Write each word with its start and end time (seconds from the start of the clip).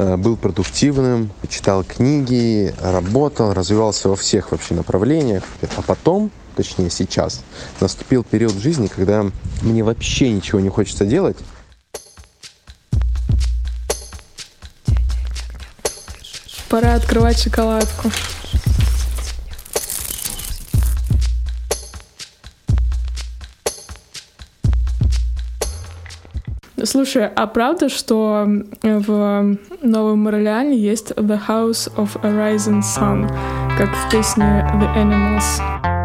э, 0.00 0.16
был 0.16 0.36
продуктивным, 0.36 1.30
читал 1.48 1.84
книги, 1.84 2.74
работал, 2.80 3.52
развивался 3.52 4.08
во 4.08 4.16
всех 4.16 4.52
вообще 4.52 4.74
направлениях. 4.74 5.42
А 5.76 5.82
потом, 5.82 6.30
точнее 6.56 6.90
сейчас, 6.90 7.42
наступил 7.80 8.24
период 8.24 8.52
в 8.52 8.60
жизни, 8.60 8.86
когда 8.86 9.26
мне 9.62 9.82
вообще 9.84 10.30
ничего 10.30 10.60
не 10.60 10.68
хочется 10.68 11.04
делать. 11.04 11.36
Пора 16.68 16.94
открывать 16.94 17.38
шоколадку. 17.38 18.10
Слушай, 26.84 27.26
а 27.26 27.46
правда, 27.46 27.88
что 27.88 28.46
в 28.82 29.56
Новом 29.82 30.28
Орлеане 30.28 30.76
есть 30.76 31.12
The 31.12 31.40
House 31.48 31.92
of 31.96 32.18
a 32.22 32.30
Rising 32.30 32.80
Sun, 32.80 33.28
как 33.78 33.88
в 33.88 34.10
песне 34.10 34.66
The 34.74 34.96
Animals? 34.96 35.99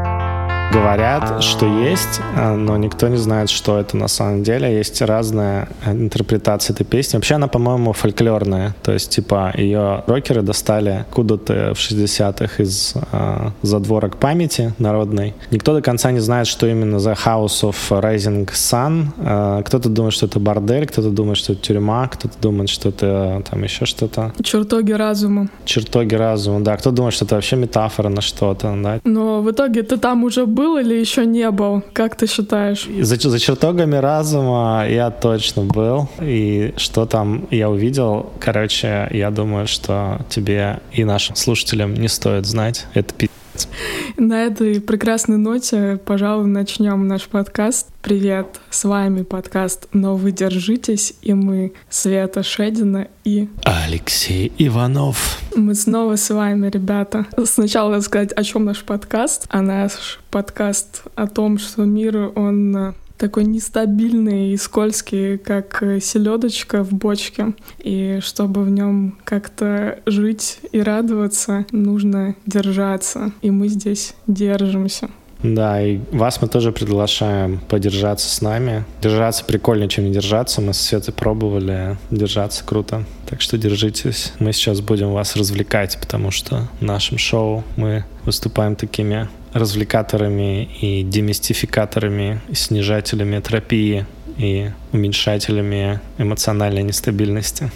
Говорят, 0.75 1.41
что 1.41 1.65
есть, 1.65 2.19
а, 2.35 2.53
но 2.53 2.75
никто 2.75 3.07
не 3.07 3.15
знает, 3.15 3.49
что 3.49 3.79
это 3.79 3.95
на 3.95 4.09
самом 4.09 4.43
деле. 4.43 4.75
Есть 4.75 5.01
разная 5.01 5.69
интерпретация 5.85 6.73
этой 6.73 6.83
песни. 6.83 7.15
Вообще 7.15 7.35
она, 7.35 7.47
по-моему, 7.47 7.93
фольклорная. 7.93 8.75
То 8.83 8.91
есть, 8.91 9.09
типа, 9.09 9.53
ее 9.55 10.03
рокеры 10.05 10.41
достали 10.41 11.05
куда-то 11.11 11.73
в 11.73 11.77
60-х 11.77 12.61
из 12.61 12.93
э, 13.09 13.49
задворок 13.61 14.17
памяти 14.17 14.73
народной. 14.77 15.33
Никто 15.49 15.73
до 15.73 15.81
конца 15.81 16.11
не 16.11 16.19
знает, 16.19 16.45
что 16.45 16.67
именно 16.67 16.97
The 16.97 17.17
House 17.25 17.63
of 17.63 17.77
Rising 17.89 18.49
Sun. 18.51 19.05
Э, 19.17 19.63
кто-то 19.63 19.87
думает, 19.87 20.13
что 20.13 20.25
это 20.25 20.41
бордель, 20.41 20.87
кто-то 20.87 21.09
думает, 21.09 21.37
что 21.37 21.53
это 21.53 21.61
тюрьма, 21.61 22.09
кто-то 22.09 22.37
думает, 22.41 22.69
что 22.69 22.89
это 22.89 23.43
там 23.49 23.63
еще 23.63 23.85
что-то. 23.85 24.33
Чертоги 24.43 24.91
разума. 24.91 25.47
Чертоги 25.63 26.15
разума, 26.15 26.59
да. 26.59 26.75
Кто 26.75 26.91
думает, 26.91 27.13
что 27.13 27.23
это 27.23 27.35
вообще 27.35 27.55
метафора 27.55 28.09
на 28.09 28.19
что-то, 28.19 28.77
да. 28.83 28.99
Но 29.05 29.41
в 29.41 29.49
итоге 29.49 29.81
ты 29.81 29.95
там 29.95 30.25
уже 30.25 30.45
был 30.45 30.64
был 30.65 30.77
или 30.77 30.95
еще 30.95 31.25
не 31.25 31.49
был? 31.51 31.83
Как 31.93 32.15
ты 32.15 32.27
считаешь? 32.27 32.87
За, 33.01 33.15
за 33.15 33.39
чертогами 33.39 33.95
разума 33.95 34.85
я 34.89 35.11
точно 35.11 35.63
был. 35.63 36.09
И 36.21 36.73
что 36.77 37.05
там 37.05 37.47
я 37.51 37.69
увидел, 37.69 38.33
короче, 38.39 39.07
я 39.11 39.31
думаю, 39.31 39.67
что 39.67 40.19
тебе 40.29 40.79
и 40.91 41.03
нашим 41.03 41.35
слушателям 41.35 41.93
не 41.93 42.07
стоит 42.07 42.45
знать. 42.45 42.85
Это 42.93 43.13
пи***. 43.13 43.29
На 44.17 44.43
этой 44.45 44.81
прекрасной 44.81 45.37
ноте, 45.37 45.99
пожалуй, 46.05 46.47
начнем 46.47 47.07
наш 47.07 47.27
подкаст. 47.27 47.87
Привет, 48.01 48.59
с 48.69 48.83
вами 48.83 49.23
подкаст 49.23 49.87
«Но 49.93 50.15
вы 50.15 50.31
держитесь» 50.31 51.13
и 51.21 51.33
мы, 51.33 51.73
Света 51.89 52.43
Шедина 52.43 53.07
и... 53.23 53.47
Алексей 53.63 54.51
Иванов. 54.57 55.39
Мы 55.55 55.75
снова 55.75 56.15
с 56.15 56.29
вами, 56.29 56.69
ребята. 56.69 57.25
Сначала 57.45 57.89
надо 57.89 58.03
сказать, 58.03 58.31
о 58.33 58.43
чем 58.43 58.65
наш 58.65 58.83
подкаст. 58.83 59.45
А 59.49 59.61
наш 59.61 60.19
подкаст 60.29 61.03
о 61.15 61.27
том, 61.27 61.57
что 61.57 61.83
мир, 61.83 62.31
он 62.35 62.95
такой 63.17 63.45
нестабильный 63.45 64.51
и 64.51 64.57
скользкий, 64.57 65.37
как 65.37 65.83
селедочка 66.01 66.83
в 66.83 66.91
бочке. 66.91 67.53
И 67.79 68.19
чтобы 68.21 68.63
в 68.63 68.69
нем 68.69 69.17
как-то 69.23 69.99
жить 70.05 70.59
и 70.71 70.81
радоваться, 70.81 71.65
нужно 71.71 72.35
держаться. 72.45 73.31
И 73.41 73.51
мы 73.51 73.67
здесь 73.67 74.15
держимся. 74.27 75.09
Да, 75.43 75.81
и 75.81 75.99
вас 76.11 76.41
мы 76.41 76.47
тоже 76.47 76.71
приглашаем 76.71 77.59
подержаться 77.67 78.33
с 78.33 78.41
нами. 78.41 78.83
Держаться 79.01 79.45
прикольнее, 79.45 79.89
чем 79.89 80.05
не 80.05 80.11
держаться. 80.11 80.61
Мы 80.61 80.73
с 80.73 80.79
Светой 80.79 81.13
пробовали. 81.13 81.97
Держаться 82.09 82.63
круто. 82.65 83.03
Так 83.29 83.41
что 83.41 83.57
держитесь. 83.57 84.33
Мы 84.39 84.53
сейчас 84.53 84.81
будем 84.81 85.11
вас 85.11 85.35
развлекать, 85.35 85.97
потому 85.99 86.31
что 86.31 86.67
в 86.79 86.83
нашем 86.83 87.17
шоу 87.17 87.63
мы 87.75 88.05
выступаем 88.23 88.75
такими 88.75 89.29
развлекаторами 89.55 90.65
и 90.81 91.01
демистификаторами, 91.03 92.41
и 92.49 92.55
снижателями 92.55 93.39
тропии 93.39 94.05
и 94.37 94.69
уменьшателями 94.91 96.01
эмоциональной 96.17 96.83
нестабильности. 96.83 97.71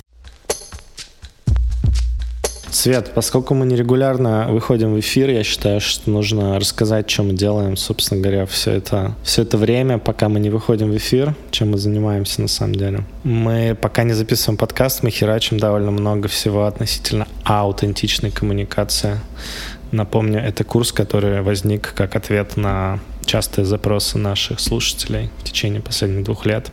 Свет, 2.72 3.12
поскольку 3.16 3.56
мы 3.56 3.66
нерегулярно 3.66 4.48
выходим 4.50 4.94
в 4.94 5.00
эфир, 5.00 5.32
я 5.32 5.44
считаю, 5.44 5.82
что 5.82 6.10
нужно 6.10 6.60
рассказать, 6.60 7.10
что 7.10 7.24
мы 7.24 7.34
делаем, 7.34 7.76
собственно 7.76 8.22
говоря, 8.22 8.46
все 8.46 8.72
это, 8.74 9.16
все 9.24 9.42
это 9.42 9.58
время, 9.58 9.98
пока 9.98 10.30
мы 10.30 10.40
не 10.40 10.52
выходим 10.52 10.92
в 10.92 10.98
эфир, 10.98 11.36
чем 11.50 11.72
мы 11.72 11.80
занимаемся 11.80 12.42
на 12.42 12.48
самом 12.48 12.76
деле. 12.76 13.04
Мы 13.24 13.76
пока 13.80 14.04
не 14.04 14.14
записываем 14.14 14.58
подкаст, 14.58 15.02
мы 15.02 15.10
херачим 15.10 15.60
довольно 15.60 15.90
много 15.90 16.28
всего 16.28 16.66
относительно 16.66 17.28
аутентичной 17.44 18.30
коммуникации. 18.30 19.20
Напомню, 19.92 20.40
это 20.40 20.64
курс, 20.64 20.92
который 20.92 21.42
возник 21.42 21.94
как 21.96 22.16
ответ 22.16 22.56
на 22.56 23.00
частые 23.26 23.66
запросы 23.66 24.20
наших 24.20 24.60
слушателей 24.60 25.32
в 25.40 25.44
течение 25.44 25.82
последних 25.82 26.24
двух 26.24 26.46
лет. 26.46 26.72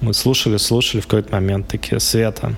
Мы 0.00 0.14
слушали, 0.14 0.56
слушали 0.56 1.02
в 1.02 1.06
какой-то 1.06 1.32
момент 1.32 1.68
такие, 1.68 2.00
Света, 2.00 2.54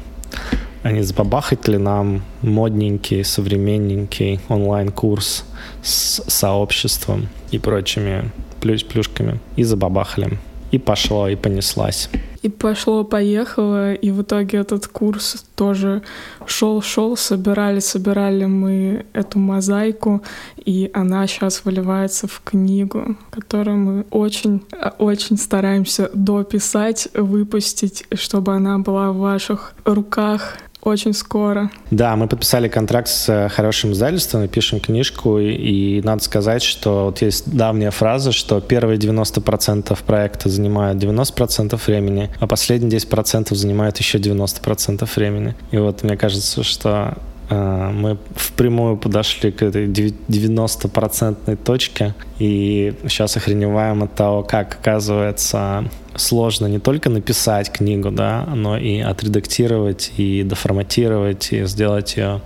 а 0.84 0.92
не 0.92 1.02
забабахать 1.02 1.66
ли 1.66 1.78
нам 1.78 2.22
модненький, 2.42 3.24
современненький 3.24 4.38
онлайн-курс 4.50 5.44
с 5.82 6.22
сообществом 6.28 7.28
и 7.50 7.58
прочими 7.58 8.30
плюш-плюшками. 8.60 9.40
И 9.56 9.64
забабахали. 9.64 10.38
И 10.72 10.78
пошло, 10.78 11.28
и 11.28 11.36
понеслась. 11.36 12.10
И 12.42 12.50
пошло-поехало, 12.50 13.94
и 13.94 14.10
в 14.10 14.20
итоге 14.20 14.58
этот 14.58 14.86
курс 14.86 15.46
тоже 15.56 16.02
шел-шел, 16.44 17.16
собирали, 17.16 17.80
собирали 17.80 18.44
мы 18.44 19.06
эту 19.14 19.38
мозаику, 19.38 20.20
и 20.56 20.90
она 20.92 21.26
сейчас 21.26 21.64
выливается 21.64 22.26
в 22.26 22.42
книгу, 22.44 23.16
которую 23.30 23.78
мы 23.78 24.04
очень, 24.10 24.62
очень 24.98 25.38
стараемся 25.38 26.10
дописать, 26.12 27.08
выпустить, 27.14 28.04
чтобы 28.12 28.54
она 28.54 28.78
была 28.78 29.12
в 29.12 29.16
ваших 29.16 29.72
руках, 29.86 30.58
очень 30.84 31.12
скоро. 31.12 31.70
Да, 31.90 32.14
мы 32.16 32.28
подписали 32.28 32.68
контракт 32.68 33.08
с 33.08 33.28
э, 33.28 33.48
хорошим 33.48 33.92
издательством, 33.92 34.46
пишем 34.48 34.80
книжку, 34.80 35.38
и, 35.38 35.52
и 35.52 36.02
надо 36.02 36.22
сказать, 36.22 36.62
что 36.62 37.06
вот 37.06 37.22
есть 37.22 37.50
давняя 37.50 37.90
фраза, 37.90 38.32
что 38.32 38.60
первые 38.60 38.98
90% 38.98 39.98
проекта 40.06 40.48
занимают 40.48 41.02
90% 41.02 41.80
времени, 41.86 42.30
а 42.38 42.46
последние 42.46 42.98
10% 42.98 43.54
занимают 43.54 43.98
еще 43.98 44.18
90% 44.18 45.08
времени. 45.16 45.54
И 45.70 45.78
вот 45.78 46.02
мне 46.02 46.16
кажется, 46.16 46.62
что 46.62 47.16
мы 47.54 48.18
впрямую 48.34 48.96
подошли 48.96 49.50
к 49.52 49.62
этой 49.62 49.86
90% 49.86 51.56
точке 51.56 52.14
и 52.38 52.94
сейчас 53.04 53.36
охреневаем 53.36 54.02
от 54.02 54.14
того, 54.14 54.42
как 54.42 54.74
оказывается 54.74 55.84
сложно 56.16 56.66
не 56.66 56.78
только 56.78 57.10
написать 57.10 57.70
книгу, 57.72 58.10
да, 58.10 58.46
но 58.54 58.78
и 58.78 59.00
отредактировать, 59.00 60.12
и 60.16 60.42
доформатировать, 60.42 61.52
и 61.52 61.64
сделать 61.64 62.16
ее 62.16 62.40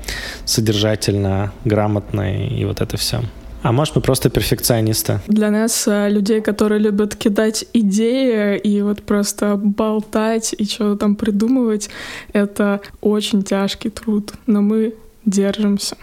содержательно, 0.44 1.52
грамотной, 1.64 2.48
и 2.48 2.64
вот 2.64 2.80
это 2.80 2.96
все. 2.96 3.20
А 3.62 3.72
может, 3.72 3.96
мы 3.96 4.02
просто 4.02 4.30
перфекционисты? 4.30 5.20
Для 5.26 5.50
нас, 5.50 5.88
э, 5.88 6.08
людей, 6.08 6.40
которые 6.40 6.80
любят 6.80 7.16
кидать 7.16 7.64
идеи 7.72 8.56
и 8.58 8.82
вот 8.82 9.02
просто 9.02 9.56
болтать 9.56 10.54
и 10.56 10.64
что-то 10.64 10.96
там 10.96 11.16
придумывать, 11.16 11.90
это 12.32 12.80
очень 13.00 13.42
тяжкий 13.42 13.90
труд. 13.90 14.32
Но 14.46 14.62
мы 14.62 14.94
держимся 15.24 15.96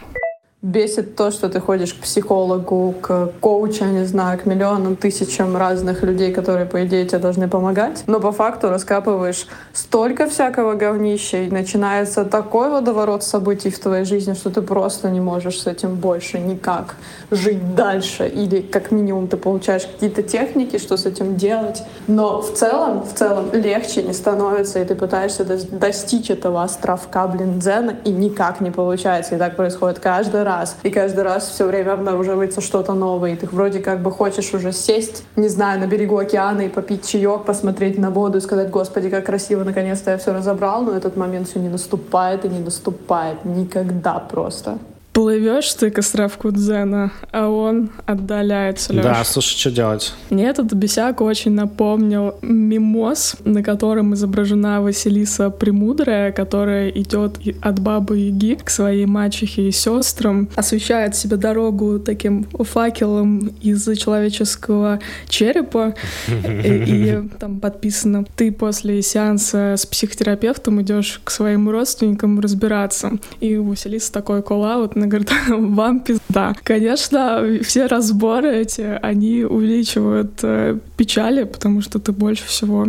бесит 0.65 1.15
то, 1.15 1.29
что 1.29 1.47
ты 1.47 1.59
ходишь 1.59 1.93
к 1.93 1.97
психологу, 1.97 2.95
к 2.99 3.31
коучу, 3.39 3.85
не 3.85 4.03
знаю, 4.05 4.39
к 4.39 4.47
миллионам, 4.47 4.95
тысячам 4.95 5.55
разных 5.55 6.01
людей, 6.01 6.33
которые, 6.33 6.65
по 6.65 6.83
идее, 6.83 7.05
тебе 7.05 7.19
должны 7.19 7.47
помогать. 7.47 8.03
Но 8.07 8.19
по 8.19 8.31
факту 8.31 8.69
раскапываешь 8.69 9.45
столько 9.73 10.25
всякого 10.27 10.73
говнища, 10.73 11.37
и 11.37 11.51
начинается 11.51 12.25
такой 12.25 12.71
водоворот 12.71 13.23
событий 13.23 13.69
в 13.69 13.77
твоей 13.77 14.05
жизни, 14.05 14.33
что 14.33 14.49
ты 14.49 14.63
просто 14.63 15.11
не 15.11 15.21
можешь 15.21 15.61
с 15.61 15.67
этим 15.67 15.95
больше 15.95 16.39
никак 16.39 16.95
жить 17.29 17.75
дальше. 17.75 18.27
Или 18.27 18.61
как 18.61 18.89
минимум 18.89 19.27
ты 19.27 19.37
получаешь 19.37 19.85
какие-то 19.85 20.23
техники, 20.23 20.79
что 20.79 20.97
с 20.97 21.05
этим 21.05 21.35
делать. 21.35 21.83
Но 22.07 22.41
в 22.41 22.53
целом, 22.53 23.03
в 23.03 23.13
целом 23.13 23.51
легче 23.53 24.01
не 24.01 24.13
становится, 24.13 24.79
и 24.79 24.85
ты 24.85 24.95
пытаешься 24.95 25.45
достичь 25.45 26.31
этого 26.31 26.63
островка, 26.63 27.27
блин, 27.27 27.59
дзена, 27.59 27.97
и 28.03 28.09
никак 28.09 28.61
не 28.61 28.71
получается. 28.71 29.35
И 29.35 29.37
так 29.37 29.55
происходит 29.55 29.99
каждый 29.99 30.41
раз 30.41 30.54
раз. 30.55 30.77
И 30.83 30.89
каждый 30.89 31.23
раз 31.23 31.49
все 31.49 31.65
время 31.65 31.93
обнаруживается 31.93 32.61
что-то 32.61 32.93
новое. 32.93 33.33
И 33.33 33.35
ты 33.35 33.47
вроде 33.47 33.79
как 33.79 34.01
бы 34.01 34.11
хочешь 34.11 34.53
уже 34.53 34.71
сесть, 34.71 35.23
не 35.35 35.49
знаю, 35.49 35.79
на 35.79 35.87
берегу 35.87 36.17
океана 36.17 36.61
и 36.61 36.69
попить 36.69 37.07
чаек, 37.07 37.45
посмотреть 37.45 37.97
на 37.97 38.09
воду 38.09 38.37
и 38.37 38.41
сказать, 38.41 38.69
господи, 38.69 39.09
как 39.09 39.25
красиво, 39.25 39.63
наконец-то 39.63 40.11
я 40.11 40.17
все 40.17 40.33
разобрал, 40.33 40.83
но 40.83 40.91
этот 40.95 41.17
момент 41.17 41.47
все 41.47 41.59
не 41.59 41.69
наступает 41.69 42.45
и 42.45 42.49
не 42.49 42.59
наступает 42.59 43.45
никогда 43.45 44.19
просто. 44.19 44.77
Плывешь 45.15 45.73
ты 45.75 45.91
к 45.91 45.99
островку 45.99 46.51
Дзена, 46.51 47.09
а 47.31 47.47
он 47.47 47.89
отдаляется, 48.05 48.91
Лёш. 48.91 49.03
Да, 49.03 49.23
слушай, 49.23 49.57
что 49.57 49.71
делать? 49.71 50.13
Мне 50.29 50.47
этот 50.49 50.73
бесяк 50.73 51.21
очень 51.21 51.51
напомнил 51.51 52.35
мимоз, 52.41 53.37
на 53.45 53.63
котором 53.63 54.13
изображена 54.13 54.81
Василиса 54.81 55.49
Премудрая, 55.49 56.33
которая 56.33 56.89
идет 56.89 57.39
от 57.61 57.79
бабы 57.79 58.17
Яги 58.17 58.57
к 58.61 58.69
своей 58.69 59.05
мачехе 59.05 59.69
и 59.69 59.71
сестрам, 59.71 60.49
освещает 60.53 61.15
себе 61.15 61.37
дорогу 61.37 61.97
таким 61.97 62.43
факелом 62.59 63.53
из 63.61 63.87
человеческого 63.97 64.99
черепа, 65.29 65.95
и 66.27 67.21
там 67.39 67.61
подписано 67.61 68.25
«Ты 68.35 68.51
после 68.51 69.01
сеанса 69.01 69.75
с 69.77 69.85
психотерапевтом 69.85 70.81
идешь 70.81 71.21
к 71.23 71.31
своим 71.31 71.69
родственникам 71.69 72.41
разбираться». 72.41 73.13
И 73.39 73.55
у 73.55 73.69
Василисы 73.69 74.11
такой 74.11 74.43
call-out, 74.43 74.95
она 75.05 75.09
говорит, 75.09 75.31
вам 75.75 75.99
пизда. 76.01 76.55
Конечно, 76.63 77.43
все 77.61 77.85
разборы 77.85 78.55
эти, 78.55 78.99
они 79.01 79.43
увеличивают 79.43 80.39
э, 80.43 80.77
печали, 80.97 81.43
потому 81.43 81.81
что 81.81 81.99
ты 81.99 82.11
больше 82.11 82.45
всего 82.45 82.87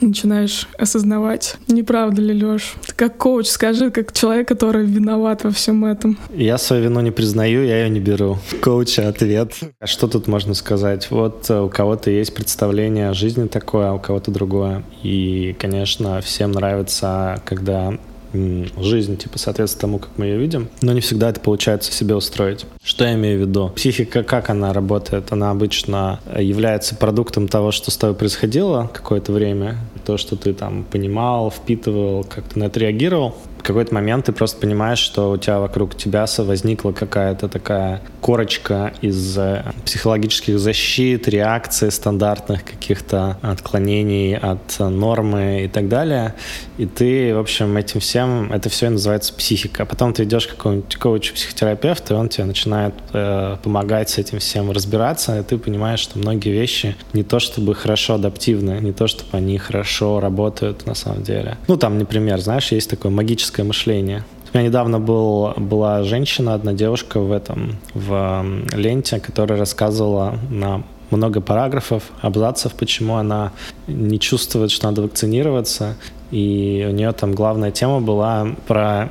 начинаешь 0.00 0.66
осознавать, 0.78 1.56
не 1.68 1.82
правда 1.82 2.22
ли, 2.22 2.32
Лёш? 2.32 2.74
Ты 2.86 2.94
как 2.94 3.18
коуч, 3.18 3.46
скажи, 3.46 3.90
как 3.90 4.12
человек, 4.12 4.48
который 4.48 4.86
виноват 4.86 5.44
во 5.44 5.50
всем 5.50 5.84
этом. 5.84 6.18
Я 6.34 6.56
свою 6.56 6.84
вину 6.84 7.00
не 7.00 7.10
признаю, 7.10 7.64
я 7.64 7.84
ее 7.84 7.90
не 7.90 8.00
беру. 8.00 8.38
Коуча 8.62 9.08
ответ. 9.08 9.52
А 9.80 9.86
что 9.86 10.08
тут 10.08 10.26
можно 10.26 10.54
сказать? 10.54 11.10
Вот 11.10 11.50
э, 11.50 11.60
у 11.60 11.68
кого-то 11.68 12.10
есть 12.10 12.34
представление 12.34 13.10
о 13.10 13.14
жизни 13.14 13.46
такое, 13.46 13.90
а 13.90 13.94
у 13.94 13.98
кого-то 13.98 14.30
другое. 14.30 14.82
И, 15.02 15.54
конечно, 15.58 16.20
всем 16.22 16.52
нравится, 16.52 17.42
когда 17.44 17.98
жизнь, 18.34 19.16
типа, 19.16 19.38
соответствует 19.38 19.80
тому, 19.80 19.98
как 19.98 20.10
мы 20.16 20.26
ее 20.26 20.38
видим, 20.38 20.68
но 20.80 20.92
не 20.92 21.00
всегда 21.00 21.30
это 21.30 21.40
получается 21.40 21.92
себе 21.92 22.14
устроить. 22.14 22.66
Что 22.82 23.04
я 23.04 23.14
имею 23.14 23.38
в 23.38 23.48
виду? 23.48 23.72
Психика, 23.74 24.22
как 24.22 24.50
она 24.50 24.72
работает? 24.72 25.32
Она 25.32 25.50
обычно 25.50 26.20
является 26.38 26.94
продуктом 26.94 27.48
того, 27.48 27.70
что 27.70 27.90
с 27.90 27.96
тобой 27.96 28.14
происходило 28.16 28.90
какое-то 28.92 29.32
время, 29.32 29.78
то, 30.04 30.16
что 30.16 30.36
ты 30.36 30.52
там 30.52 30.84
понимал, 30.84 31.50
впитывал, 31.50 32.24
как 32.24 32.44
ты 32.44 32.58
на 32.58 32.64
это 32.64 32.80
реагировал, 32.80 33.34
какой-то 33.64 33.94
момент 33.94 34.26
ты 34.26 34.32
просто 34.32 34.60
понимаешь, 34.60 34.98
что 34.98 35.30
у 35.32 35.36
тебя 35.36 35.58
вокруг 35.58 35.96
тебя 35.96 36.26
возникла 36.38 36.92
какая-то 36.92 37.48
такая 37.48 38.00
корочка 38.20 38.92
из 39.00 39.36
э, 39.38 39.64
психологических 39.84 40.58
защит, 40.58 41.28
реакций 41.28 41.90
стандартных 41.90 42.64
каких-то 42.64 43.38
отклонений 43.42 44.36
от 44.36 44.78
нормы 44.78 45.64
и 45.64 45.68
так 45.68 45.88
далее. 45.88 46.34
И 46.78 46.86
ты, 46.86 47.34
в 47.34 47.38
общем, 47.38 47.76
этим 47.76 48.00
всем, 48.00 48.52
это 48.52 48.68
все 48.68 48.90
называется 48.90 49.32
психика. 49.34 49.86
Потом 49.86 50.12
ты 50.12 50.24
идешь 50.24 50.46
к 50.46 50.50
какому-нибудь 50.50 50.96
коучу-психотерапевту, 50.96 52.14
и 52.14 52.16
он 52.16 52.28
тебе 52.28 52.44
начинает 52.44 52.94
э, 53.12 53.56
помогать 53.62 54.10
с 54.10 54.18
этим 54.18 54.38
всем 54.38 54.70
разбираться, 54.70 55.38
и 55.38 55.42
ты 55.42 55.58
понимаешь, 55.58 56.00
что 56.00 56.18
многие 56.18 56.50
вещи 56.50 56.96
не 57.12 57.22
то 57.22 57.38
чтобы 57.38 57.74
хорошо 57.74 58.14
адаптивны, 58.14 58.78
не 58.80 58.92
то 58.92 59.06
чтобы 59.06 59.36
они 59.38 59.56
хорошо 59.58 60.20
работают 60.20 60.86
на 60.86 60.94
самом 60.94 61.22
деле. 61.22 61.56
Ну, 61.66 61.76
там, 61.76 61.98
например, 61.98 62.40
знаешь, 62.40 62.72
есть 62.72 62.90
такое 62.90 63.10
магическое 63.10 63.53
критическое 63.54 63.64
мышление. 63.64 64.24
У 64.52 64.56
меня 64.56 64.68
недавно 64.68 65.00
был, 65.00 65.52
была 65.56 66.02
женщина, 66.04 66.54
одна 66.54 66.72
девушка 66.72 67.20
в 67.20 67.32
этом, 67.32 67.76
в 67.94 68.44
ленте, 68.72 69.20
которая 69.20 69.58
рассказывала 69.58 70.38
на 70.50 70.82
много 71.10 71.40
параграфов, 71.40 72.02
абзацев, 72.22 72.72
почему 72.72 73.16
она 73.16 73.52
не 73.86 74.18
чувствует, 74.18 74.70
что 74.70 74.86
надо 74.86 75.02
вакцинироваться. 75.02 75.96
И 76.32 76.86
у 76.88 76.92
нее 76.92 77.12
там 77.12 77.34
главная 77.34 77.70
тема 77.70 78.00
была 78.00 78.46
про 78.66 79.08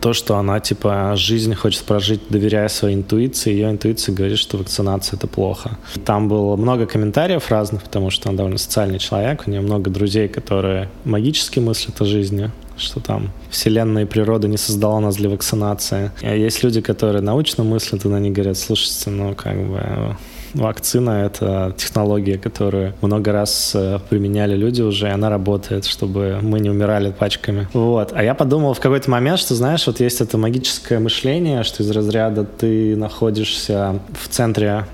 то, 0.00 0.12
что 0.12 0.36
она, 0.36 0.60
типа, 0.60 1.14
жизнь 1.16 1.54
хочет 1.54 1.82
прожить, 1.84 2.20
доверяя 2.28 2.68
своей 2.68 2.96
интуиции. 2.96 3.52
Ее 3.52 3.70
интуиция 3.70 4.14
говорит, 4.14 4.38
что 4.38 4.58
вакцинация— 4.58 5.16
это 5.18 5.26
плохо. 5.26 5.78
Там 6.04 6.28
было 6.28 6.56
много 6.56 6.86
комментариев 6.86 7.50
разных, 7.50 7.82
потому 7.82 8.10
что 8.10 8.28
она 8.28 8.38
довольно 8.38 8.58
социальный 8.58 8.98
человек. 8.98 9.44
У 9.46 9.50
нее 9.50 9.60
много 9.60 9.90
друзей, 9.90 10.28
которые 10.28 10.88
магически 11.04 11.58
мыслят 11.58 12.00
о 12.00 12.04
жизни 12.04 12.50
что 12.78 13.00
там 13.00 13.30
вселенная 13.50 14.04
и 14.04 14.06
природа 14.06 14.48
не 14.48 14.56
создала 14.56 14.98
нас 14.98 15.16
для 15.16 15.28
вакцинации. 15.28 16.10
А 16.22 16.34
есть 16.34 16.64
люди, 16.64 16.80
которые 16.80 17.22
научно 17.22 17.64
мыслят, 17.64 18.04
и 18.04 18.12
они 18.12 18.30
говорят, 18.30 18.58
слушайте, 18.58 19.10
ну 19.10 19.34
как 19.34 19.56
бы 19.56 20.16
вакцина— 20.54 21.10
это 21.26 21.74
технология, 21.76 22.38
которую 22.38 22.94
много 23.00 23.32
раз 23.32 23.72
э, 23.74 23.98
применяли 24.08 24.56
люди 24.56 24.82
уже, 24.82 25.08
и 25.08 25.10
она 25.10 25.30
работает, 25.30 25.84
чтобы 25.84 26.38
мы 26.42 26.60
не 26.60 26.70
умирали 26.70 27.10
пачками. 27.10 27.68
Вот. 27.72 28.12
А 28.12 28.22
я 28.22 28.34
подумал 28.34 28.74
в 28.74 28.80
какой-то 28.80 29.10
момент, 29.10 29.38
что, 29.38 29.54
знаешь, 29.54 29.86
вот 29.86 30.00
есть 30.00 30.20
это 30.20 30.38
магическое 30.38 30.98
мышление, 30.98 31.62
что 31.62 31.82
из 31.82 31.90
разряда 31.90 32.44
ты 32.44 32.96
находишься 32.96 34.00
в 34.20 34.28
центре 34.28 34.86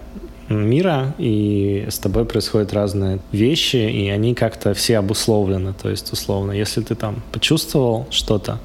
мира, 0.48 1.14
и 1.18 1.86
с 1.90 1.98
тобой 1.98 2.24
происходят 2.24 2.72
разные 2.72 3.20
вещи, 3.32 3.76
и 3.76 4.08
они 4.08 4.34
как-то 4.34 4.74
все 4.74 4.98
обусловлены. 4.98 5.74
То 5.74 5.90
есть, 5.90 6.12
условно, 6.12 6.52
если 6.52 6.82
ты 6.82 6.94
там 6.94 7.22
почувствовал 7.32 8.06
что-то 8.10 8.58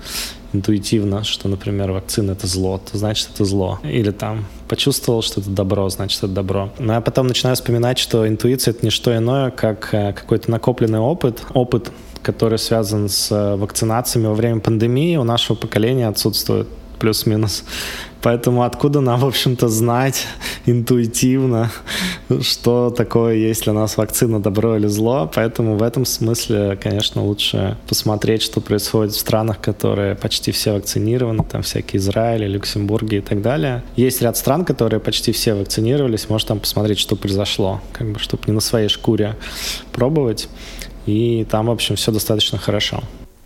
интуитивно, 0.54 1.24
что, 1.24 1.48
например, 1.48 1.92
вакцина— 1.92 2.32
это 2.34 2.48
зло, 2.48 2.80
то 2.92 2.98
значит, 2.98 3.30
это 3.34 3.44
зло. 3.46 3.80
Или 3.84 4.12
там 4.12 4.46
почувствовал, 4.68 5.22
что 5.22 5.42
это 5.42 5.50
добро, 5.50 5.90
значит, 5.90 6.24
это 6.24 6.32
добро. 6.32 6.72
Но 6.80 6.94
я 6.94 7.02
потом 7.02 7.28
начинаю 7.28 7.56
вспоминать, 7.56 7.98
что 7.98 8.28
интуиция— 8.28 8.72
это 8.74 8.86
не 8.86 8.92
что 8.92 9.16
иное, 9.16 9.50
как 9.52 9.90
э, 9.94 10.14
какой-то 10.14 10.52
накопленный 10.52 11.00
опыт, 11.00 11.42
опыт, 11.54 11.92
который 12.22 12.60
связан 12.60 13.10
с 13.10 13.32
э, 13.32 13.56
вакцинациями 13.56 14.28
во 14.28 14.34
время 14.34 14.60
пандемии, 14.60 15.18
у 15.18 15.24
нашего 15.24 15.56
поколения 15.56 16.08
отсутствует 16.08 16.68
плюс-минус. 17.00 17.64
Поэтому 18.24 18.64
откуда 18.64 19.02
нам, 19.02 19.20
в 19.20 19.26
общем-то, 19.26 19.68
знать 19.68 20.28
интуитивно, 20.66 21.70
что 22.42 22.90
такое 22.90 23.36
есть 23.36 23.66
для 23.66 23.74
нас 23.74 23.98
вакцина, 23.98 24.42
добро 24.42 24.78
или 24.78 24.88
зло. 24.88 25.30
Поэтому 25.36 25.76
в 25.76 25.84
этом 25.84 26.06
смысле, 26.06 26.80
конечно, 26.82 27.22
лучше 27.22 27.78
посмотреть, 27.88 28.42
что 28.42 28.62
происходит 28.62 29.14
в 29.14 29.20
странах, 29.20 29.60
которые 29.60 30.16
почти 30.16 30.54
все 30.54 30.72
вакцинированы, 30.72 31.44
там 31.44 31.64
всякие 31.64 32.00
Израиль, 32.00 32.46
Люксембурги 32.46 33.16
и 33.16 33.22
так 33.22 33.42
далее. 33.42 33.84
Есть 33.98 34.22
ряд 34.22 34.38
стран, 34.38 34.64
которые 34.64 35.02
почти 35.02 35.34
все 35.34 35.54
вакцинировались, 35.54 36.30
может 36.30 36.48
там 36.48 36.62
посмотреть, 36.62 37.00
что 37.00 37.18
произошло, 37.18 37.82
как 37.92 38.10
бы, 38.14 38.20
чтобы 38.20 38.44
не 38.48 38.54
на 38.54 38.62
своей 38.62 38.88
шкуре 38.88 39.36
пробовать. 39.92 40.48
И 41.06 41.46
там, 41.52 41.66
в 41.66 41.72
общем, 41.72 41.98
все 41.98 42.14
достаточно 42.14 42.58
хорошо. 42.58 43.04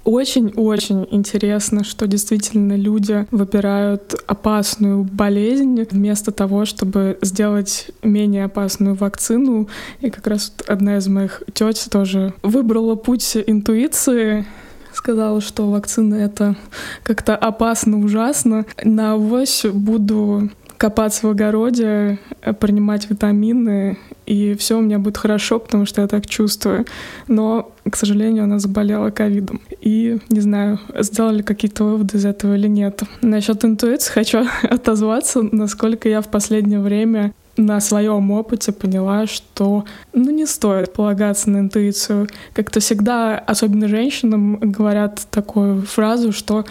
Очень-очень 0.07 1.05
интересно, 1.11 1.83
что 1.83 2.07
действительно 2.07 2.77
люди 2.77 3.27
выбирают 3.29 4.15
опасную 4.25 5.03
болезнь 5.03 5.85
вместо 5.91 6.31
того, 6.31 6.63
чтобы 6.63 7.17
сделать 7.21 7.91
менее 8.03 8.45
опасную 8.45 8.95
вакцину. 8.95 9.67
И 9.99 10.09
как 10.09 10.25
раз 10.27 10.53
одна 10.65 10.95
из 10.95 11.09
моих 11.09 11.43
теть 11.53 11.89
тоже 11.91 12.33
выбрала 12.41 12.95
путь 12.95 13.35
интуиции, 13.35 14.45
сказала, 14.93 15.41
что 15.41 15.69
вакцина 15.69 16.15
это 16.15 16.55
как-то 17.03 17.35
опасно, 17.35 17.99
ужасно. 17.99 18.65
На 18.81 19.11
авось 19.11 19.65
буду 19.65 20.49
копаться 20.77 21.27
в 21.27 21.31
огороде, 21.31 22.17
принимать 22.61 23.09
витамины, 23.09 23.97
и 24.27 24.55
все 24.55 24.77
у 24.77 24.81
меня 24.81 24.99
будет 24.99 25.17
хорошо, 25.17 25.57
потому 25.57 25.85
что 25.85 26.01
я 26.01 26.07
так 26.07 26.27
чувствую. 26.27 26.85
Но, 27.27 27.71
к 27.89 27.95
сожалению, 27.95 28.43
она 28.43 28.59
заболела 28.59 29.09
ковидом. 29.09 29.61
И 29.81 30.19
не 30.29 30.41
знаю, 30.41 30.79
сделали 30.99 31.41
какие-то 31.41 31.85
выводы 31.85 32.17
из 32.17 32.25
этого 32.25 32.55
или 32.55 32.67
нет. 32.67 33.01
Насчет 33.21 33.63
интуиции 33.63 34.11
хочу 34.11 34.45
отозваться, 34.63 35.41
насколько 35.41 36.09
я 36.09 36.21
в 36.21 36.27
последнее 36.27 36.81
время 36.81 37.33
на 37.55 37.79
своем 37.79 38.29
опыте 38.31 38.71
поняла, 38.71 39.25
что 39.27 39.85
ну, 40.13 40.29
не 40.29 40.45
стоит 40.45 40.93
полагаться 40.93 41.49
на 41.49 41.59
интуицию. 41.59 42.27
Как-то 42.53 42.81
всегда, 42.81 43.39
особенно 43.39 43.87
женщинам, 43.87 44.59
говорят 44.59 45.25
такую 45.31 45.81
фразу, 45.83 46.31
что 46.33 46.65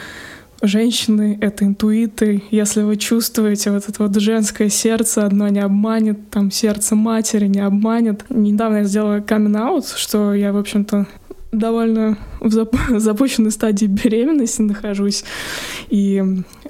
женщины— 0.63 1.39
это 1.41 1.65
интуиты. 1.65 2.43
Если 2.51 2.83
вы 2.83 2.97
чувствуете 2.97 3.71
вот 3.71 3.89
это 3.89 4.03
вот 4.03 4.17
женское 4.17 4.69
сердце, 4.69 5.25
одно 5.25 5.49
не 5.49 5.61
обманет, 5.61 6.31
там 6.31 6.51
сердце 6.51 6.95
матери 6.95 7.47
не 7.47 7.61
обманет. 7.61 8.25
Недавно 8.29 8.79
я 8.79 8.85
сделала 8.85 9.21
камин 9.21 9.57
что 9.97 10.35
я, 10.35 10.53
в 10.53 10.57
общем-то, 10.57 11.07
довольно 11.53 12.19
в 12.41 12.49
зап- 12.49 12.99
запущенной 12.99 13.51
стадии 13.51 13.87
беременности 13.87 14.63
нахожусь 14.63 15.25
и 15.89 16.23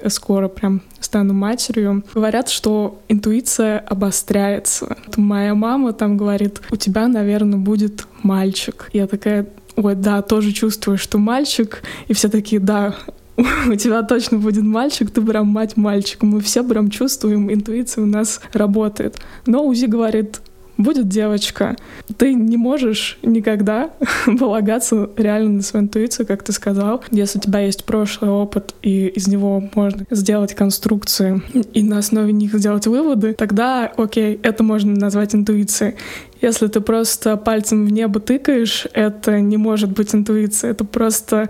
скоро 0.07 0.47
прям 0.47 0.81
стану 0.99 1.33
матерью. 1.33 2.03
Говорят, 2.13 2.49
что 2.49 3.01
интуиция 3.07 3.79
обостряется. 3.79 4.97
Моя 5.15 5.55
мама 5.55 5.93
там 5.93 6.17
говорит, 6.17 6.61
у 6.71 6.75
тебя, 6.75 7.07
наверное, 7.07 7.59
будет 7.59 8.07
мальчик. 8.23 8.89
Я 8.93 9.07
такая, 9.07 9.47
ой, 9.75 9.95
да, 9.95 10.21
тоже 10.21 10.51
чувствую, 10.51 10.97
что 10.97 11.17
мальчик. 11.17 11.81
И 12.07 12.13
все 12.13 12.29
такие, 12.29 12.59
да, 12.59 12.95
у 13.71 13.75
тебя 13.75 14.01
точно 14.03 14.39
будет 14.39 14.63
мальчик, 14.63 15.11
ты 15.11 15.21
прям 15.21 15.47
мать 15.47 15.77
мальчика. 15.77 16.25
Мы 16.25 16.41
все 16.41 16.63
прям 16.63 16.89
чувствуем, 16.89 17.53
интуиция 17.53 18.03
у 18.03 18.07
нас 18.07 18.41
работает. 18.53 19.19
Но 19.45 19.65
УЗИ 19.65 19.85
говорит 19.85 20.41
будет 20.77 21.07
девочка. 21.07 21.75
Ты 22.17 22.33
не 22.33 22.55
можешь 22.55 23.17
никогда 23.23 23.89
полагаться 24.39 25.09
реально 25.17 25.53
на 25.53 25.61
свою 25.61 25.85
интуицию, 25.85 26.27
как 26.27 26.43
ты 26.43 26.51
сказал. 26.51 27.03
Если 27.11 27.39
у 27.39 27.41
тебя 27.41 27.59
есть 27.61 27.83
прошлый 27.83 28.31
опыт, 28.31 28.75
и 28.81 29.07
из 29.07 29.27
него 29.27 29.63
можно 29.73 30.05
сделать 30.11 30.53
конструкции, 30.53 31.41
и 31.73 31.83
на 31.83 31.97
основе 31.97 32.31
них 32.31 32.53
сделать 32.53 32.87
выводы, 32.87 33.33
тогда, 33.33 33.91
окей, 33.97 34.39
это 34.43 34.63
можно 34.63 34.93
назвать 34.93 35.33
интуицией. 35.33 35.95
Если 36.41 36.67
ты 36.67 36.79
просто 36.81 37.35
пальцем 37.35 37.85
в 37.85 37.91
небо 37.91 38.19
тыкаешь, 38.19 38.85
это 38.93 39.39
не 39.39 39.57
может 39.57 39.91
быть 39.91 40.13
интуицией, 40.13 40.71
это 40.71 40.85
просто 40.85 41.49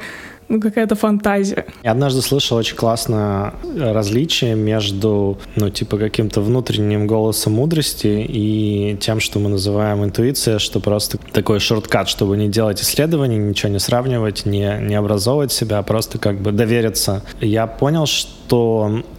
ну, 0.49 0.61
какая-то 0.61 0.95
фантазия. 0.95 1.65
Я 1.83 1.91
однажды 1.91 2.21
слышал 2.21 2.57
очень 2.57 2.75
классное 2.75 3.53
различие 3.77 4.55
между, 4.55 5.37
ну, 5.55 5.69
типа, 5.69 5.97
каким-то 5.97 6.41
внутренним 6.41 7.07
голосом 7.07 7.53
мудрости 7.53 8.25
и 8.27 8.97
тем, 8.99 9.19
что 9.19 9.39
мы 9.39 9.49
называем 9.49 10.03
интуиция, 10.03 10.59
что 10.59 10.79
просто 10.79 11.17
такой 11.31 11.59
шорткат, 11.59 12.07
чтобы 12.07 12.37
не 12.37 12.47
делать 12.47 12.81
исследований, 12.81 13.37
ничего 13.37 13.71
не 13.71 13.79
сравнивать, 13.79 14.45
не, 14.45 14.77
не 14.81 14.95
образовывать 14.95 15.51
себя, 15.51 15.79
а 15.79 15.83
просто 15.83 16.17
как 16.17 16.39
бы 16.41 16.51
довериться. 16.51 17.23
Я 17.41 17.67
понял, 17.67 18.05
что 18.05 18.36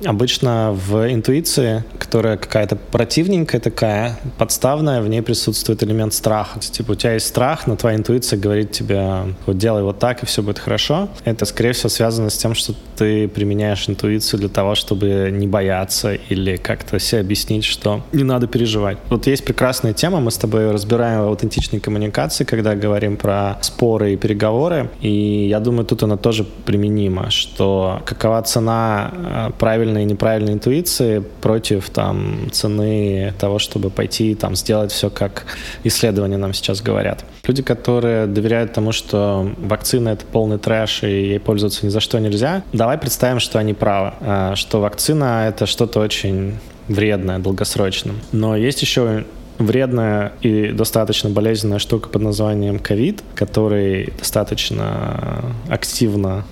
обычно 0.04 0.72
в 0.72 1.12
интуиции, 1.12 1.84
которая 1.98 2.36
какая-то 2.36 2.76
противненькая 2.76 3.60
такая, 3.60 4.18
подставная, 4.38 5.00
в 5.02 5.08
ней 5.08 5.22
присутствует 5.22 5.82
элемент 5.82 6.14
страха. 6.14 6.58
Типа, 6.60 6.92
у 6.92 6.94
тебя 6.94 7.14
есть 7.14 7.26
страх, 7.26 7.66
но 7.66 7.76
твоя 7.76 7.96
интуиция 7.96 8.38
говорит 8.38 8.72
тебе, 8.72 9.34
вот 9.46 9.58
делай 9.58 9.82
вот 9.82 9.98
так, 9.98 10.22
и 10.22 10.26
все 10.26 10.42
будет 10.42 10.58
хорошо 10.58 11.08
это, 11.24 11.44
скорее 11.44 11.72
всего, 11.72 11.88
связано 11.88 12.30
с 12.30 12.36
тем, 12.36 12.54
что 12.54 12.74
ты 12.98 13.28
применяешь 13.28 13.88
интуицию 13.88 14.40
для 14.40 14.48
того, 14.48 14.74
чтобы 14.74 15.30
не 15.32 15.46
бояться 15.46 16.14
или 16.14 16.56
как-то 16.56 16.98
себе 16.98 17.20
объяснить, 17.20 17.64
что 17.64 18.02
не 18.12 18.24
надо 18.24 18.48
переживать. 18.48 18.98
Вот 19.08 19.26
есть 19.28 19.44
прекрасная 19.44 19.92
тема, 19.92 20.20
мы 20.20 20.32
с 20.32 20.36
тобой 20.36 20.72
разбираем 20.72 21.20
аутентичные 21.20 21.80
коммуникации, 21.80 22.44
когда 22.44 22.74
говорим 22.74 23.16
про 23.16 23.58
споры 23.60 24.14
и 24.14 24.16
переговоры, 24.16 24.90
и 25.00 25.46
я 25.48 25.60
думаю, 25.60 25.84
тут 25.84 26.02
она 26.02 26.16
тоже 26.16 26.44
применима, 26.64 27.30
что 27.30 28.02
какова 28.04 28.42
цена 28.42 29.12
э, 29.12 29.50
правильной 29.58 30.02
и 30.02 30.06
неправильной 30.06 30.54
интуиции 30.54 31.22
против 31.40 31.90
там 31.90 32.50
цены 32.50 33.32
того, 33.38 33.60
чтобы 33.60 33.90
пойти 33.90 34.34
там 34.34 34.56
сделать 34.56 34.90
все, 34.90 35.08
как 35.08 35.46
исследования 35.84 36.36
нам 36.36 36.52
сейчас 36.52 36.80
говорят. 36.80 37.24
Люди, 37.46 37.62
которые 37.62 38.26
доверяют 38.26 38.72
тому, 38.72 38.92
что 38.92 39.50
вакцина— 39.58 40.08
это 40.10 40.24
полный 40.26 40.58
трэш, 40.58 41.04
и 41.04 41.06
ей 41.06 41.40
пользоваться 41.40 41.86
ни 41.86 41.90
за 41.90 42.00
что 42.00 42.18
нельзя, 42.18 42.62
давай 42.88 42.96
представим, 42.96 43.38
что 43.38 43.58
они 43.58 43.74
правы, 43.74 44.14
а, 44.20 44.56
что 44.56 44.80
вакцина— 44.80 45.46
это 45.48 45.66
что-то 45.66 46.00
очень 46.00 46.54
вредное, 46.88 47.38
долгосрочно. 47.38 48.14
Но 48.32 48.56
есть 48.56 48.80
еще 48.80 49.26
вредная 49.58 50.32
и 50.40 50.70
достаточно 50.72 51.28
болезненная 51.28 51.80
штука 51.80 52.08
под 52.08 52.22
названием 52.22 52.78
ковид, 52.78 53.22
который 53.34 54.10
достаточно 54.16 55.44
активно 55.68 56.46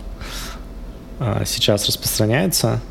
а, 1.19 1.45
сейчас 1.47 1.87
распространяется. 1.87 2.83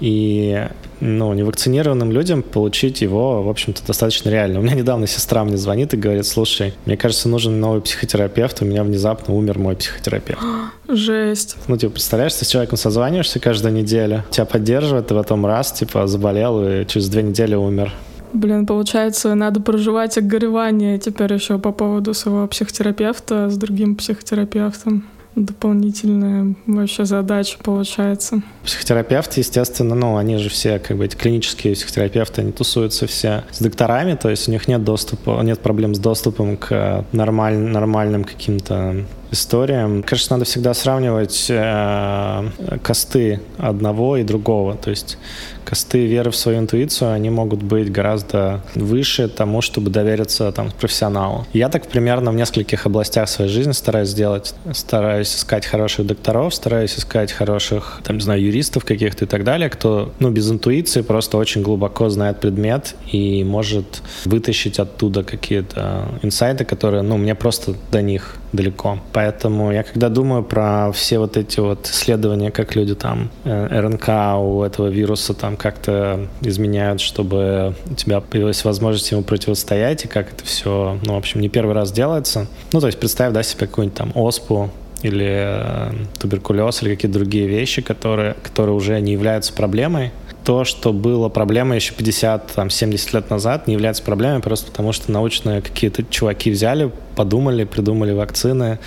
И 0.00 0.66
ну, 1.00 1.32
невакцинированным 1.32 2.12
людям 2.12 2.42
получить 2.42 3.00
его, 3.00 3.42
в 3.42 3.48
общем-то, 3.48 3.86
достаточно 3.86 4.28
реально. 4.30 4.60
У 4.60 4.62
меня 4.62 4.74
недавно 4.74 5.06
сестра 5.06 5.44
мне 5.44 5.56
звонит 5.56 5.94
и 5.94 5.96
говорит, 5.96 6.26
слушай, 6.26 6.74
мне 6.86 6.96
кажется, 6.96 7.28
нужен 7.28 7.60
новый 7.60 7.80
психотерапевт, 7.80 8.62
у 8.62 8.64
меня 8.64 8.82
внезапно 8.82 9.34
умер 9.34 9.58
мой 9.58 9.76
психотерапевт. 9.76 10.40
Жесть. 10.88 11.56
Ну, 11.68 11.76
типа, 11.76 11.92
представляешь, 11.92 12.34
ты 12.34 12.44
с 12.44 12.48
человеком 12.48 12.76
созваниваешься 12.76 13.40
каждую 13.40 13.74
неделю, 13.74 14.24
тебя 14.30 14.44
поддерживает, 14.44 15.06
ты 15.06 15.14
потом 15.14 15.46
раз, 15.46 15.72
типа, 15.72 16.06
заболел 16.06 16.66
и 16.66 16.86
через 16.86 17.08
две 17.08 17.22
недели 17.22 17.54
умер. 17.54 17.92
Блин, 18.32 18.64
получается, 18.64 19.34
надо 19.34 19.60
проживать 19.60 20.16
огоревание 20.16 20.98
теперь 20.98 21.32
еще 21.32 21.58
по 21.58 21.72
поводу 21.72 22.14
своего 22.14 22.46
психотерапевта 22.46 23.50
с 23.50 23.56
другим 23.56 23.96
психотерапевтом 23.96 25.04
дополнительная 25.44 26.54
вообще 26.66 27.04
задача 27.04 27.58
получается. 27.62 28.42
Психотерапевты, 28.64 29.40
естественно, 29.40 29.94
ну, 29.94 30.16
они 30.16 30.38
же 30.38 30.48
все, 30.48 30.78
как 30.78 30.96
бы, 30.96 31.04
эти 31.04 31.16
клинические 31.16 31.74
психотерапевты, 31.74 32.42
они 32.42 32.52
тусуются 32.52 33.06
все 33.06 33.44
с 33.50 33.60
докторами, 33.60 34.14
то 34.14 34.28
есть 34.28 34.48
у 34.48 34.52
них 34.52 34.68
нет 34.68 34.84
доступа, 34.84 35.40
нет 35.42 35.60
проблем 35.60 35.94
с 35.94 35.98
доступом 35.98 36.56
к 36.56 37.04
нормаль, 37.12 37.56
нормальным 37.56 38.24
каким-то 38.24 39.04
историям. 39.30 40.02
Кажется, 40.02 40.32
надо 40.32 40.44
всегда 40.44 40.74
сравнивать 40.74 41.46
э, 41.48 42.48
косты 42.82 43.40
одного 43.58 44.16
и 44.16 44.22
другого. 44.22 44.74
То 44.74 44.90
есть 44.90 45.18
косты 45.64 46.06
веры 46.06 46.30
в 46.30 46.36
свою 46.36 46.58
интуицию, 46.58 47.12
они 47.12 47.30
могут 47.30 47.62
быть 47.62 47.92
гораздо 47.92 48.60
выше 48.74 49.28
тому, 49.28 49.60
чтобы 49.60 49.90
довериться 49.90 50.50
там, 50.52 50.70
профессионалу. 50.72 51.46
Я 51.52 51.68
так 51.68 51.86
примерно 51.86 52.32
в 52.32 52.34
нескольких 52.34 52.86
областях 52.86 53.28
своей 53.28 53.50
жизни 53.50 53.72
стараюсь 53.72 54.08
сделать. 54.08 54.54
Стараюсь 54.72 55.34
искать 55.34 55.66
хороших 55.66 56.06
докторов, 56.06 56.54
стараюсь 56.54 56.98
искать 56.98 57.30
хороших, 57.30 58.00
там, 58.02 58.16
не 58.16 58.22
знаю, 58.22 58.42
юристов 58.42 58.84
каких-то 58.84 59.26
и 59.26 59.28
так 59.28 59.44
далее, 59.44 59.70
кто, 59.70 60.12
ну, 60.18 60.30
без 60.30 60.50
интуиции 60.50 61.02
просто 61.02 61.36
очень 61.36 61.62
глубоко 61.62 62.08
знает 62.08 62.40
предмет 62.40 62.96
и 63.12 63.44
может 63.44 64.02
вытащить 64.24 64.80
оттуда 64.80 65.22
какие-то 65.22 66.08
инсайты, 66.22 66.64
которые, 66.64 67.02
ну, 67.02 67.16
мне 67.16 67.34
просто 67.36 67.74
до 67.92 68.02
них 68.02 68.36
далеко. 68.52 68.98
Поэтому 69.12 69.72
я 69.72 69.82
когда 69.82 70.08
думаю 70.08 70.42
про 70.42 70.90
все 70.92 71.18
вот 71.18 71.36
эти 71.36 71.60
вот 71.60 71.86
исследования, 71.86 72.50
как 72.50 72.74
люди 72.74 72.94
там 72.94 73.30
э, 73.44 73.80
РНК 73.80 74.08
у 74.40 74.62
этого 74.62 74.88
вируса 74.88 75.34
там 75.34 75.56
как-то 75.56 76.26
изменяют, 76.40 77.00
чтобы 77.00 77.74
у 77.90 77.94
тебя 77.94 78.20
появилась 78.20 78.64
возможность 78.64 79.10
ему 79.10 79.22
противостоять, 79.22 80.04
и 80.04 80.08
как 80.08 80.32
это 80.32 80.44
все, 80.44 80.98
ну, 81.04 81.14
в 81.14 81.18
общем, 81.18 81.40
не 81.40 81.48
первый 81.48 81.74
раз 81.74 81.92
делается. 81.92 82.46
Ну, 82.72 82.80
то 82.80 82.86
есть 82.86 82.98
представь, 82.98 83.32
да, 83.32 83.42
себе 83.42 83.66
какую-нибудь 83.66 83.96
там 83.96 84.12
оспу, 84.14 84.70
или 85.02 85.28
э, 85.28 85.92
туберкулез, 86.18 86.82
или 86.82 86.94
какие-то 86.94 87.18
другие 87.18 87.46
вещи, 87.46 87.82
которые, 87.82 88.34
которые 88.42 88.74
уже 88.74 89.00
не 89.00 89.12
являются 89.12 89.52
проблемой, 89.52 90.12
то, 90.44 90.64
что 90.64 90.92
было 90.92 91.28
проблемой 91.28 91.76
еще 91.76 91.94
50-70 91.94 93.14
лет 93.14 93.30
назад, 93.30 93.66
не 93.66 93.74
является 93.74 94.02
проблемой 94.02 94.40
просто 94.40 94.70
потому, 94.70 94.92
что 94.92 95.12
научные 95.12 95.60
какие-то 95.60 96.04
чуваки 96.04 96.50
взяли, 96.50 96.90
подумали, 97.16 97.64
придумали 97.64 98.12
вакцины, 98.12 98.78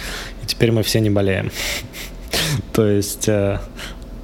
и 0.43 0.45
теперь 0.47 0.71
мы 0.71 0.83
все 0.83 0.99
не 0.99 1.09
болеем. 1.09 1.51
То 2.73 2.87
есть 2.87 3.27
э, 3.27 3.59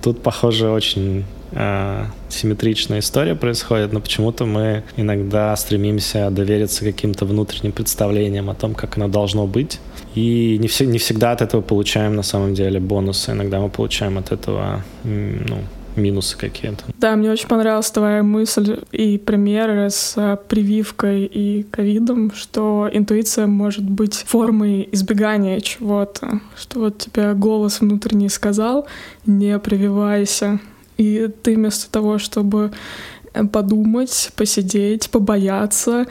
тут, 0.01 0.23
похоже, 0.23 0.69
очень 0.69 1.25
э, 1.51 2.05
симметричная 2.29 2.99
история 2.99 3.35
происходит, 3.35 3.93
но 3.93 3.99
почему-то 3.99 4.45
мы 4.45 4.83
иногда 4.97 5.55
стремимся 5.55 6.29
довериться 6.31 6.83
каким-то 6.83 7.25
внутренним 7.25 7.71
представлениям 7.71 8.49
о 8.49 8.55
том, 8.55 8.73
как 8.73 8.97
оно 8.97 9.07
должно 9.07 9.45
быть. 9.45 9.79
И 10.15 10.57
не, 10.59 10.67
все, 10.67 10.85
не 10.85 10.97
всегда 10.97 11.31
от 11.31 11.41
этого 11.41 11.61
получаем 11.61 12.15
на 12.15 12.23
самом 12.23 12.55
деле 12.55 12.79
бонусы. 12.79 13.31
Иногда 13.31 13.59
мы 13.59 13.69
получаем 13.69 14.17
от 14.17 14.31
этого 14.31 14.83
ну, 15.03 15.59
минусы 15.95 16.37
какие-то. 16.37 16.83
Да, 16.97 17.15
мне 17.15 17.31
очень 17.31 17.47
понравилась 17.47 17.91
твоя 17.91 18.23
мысль 18.23 18.79
и 18.91 19.17
примеры 19.17 19.89
с 19.89 20.13
а, 20.17 20.35
прививкой 20.35 21.25
и 21.25 21.63
ковидом, 21.63 22.31
что 22.33 22.89
интуиция 22.91 23.47
может 23.47 23.89
быть 23.89 24.15
формой 24.15 24.87
избегания 24.91 25.59
чего-то, 25.59 26.41
что 26.55 26.79
вот 26.79 26.97
тебе 26.99 27.33
голос 27.33 27.81
внутренний 27.81 28.29
сказал, 28.29 28.87
не 29.25 29.57
прививайся, 29.59 30.59
и 30.97 31.29
ты 31.41 31.55
вместо 31.55 31.89
того, 31.89 32.17
чтобы 32.17 32.71
э, 33.33 33.43
подумать, 33.45 34.31
посидеть, 34.35 35.09
побояться, 35.09 36.05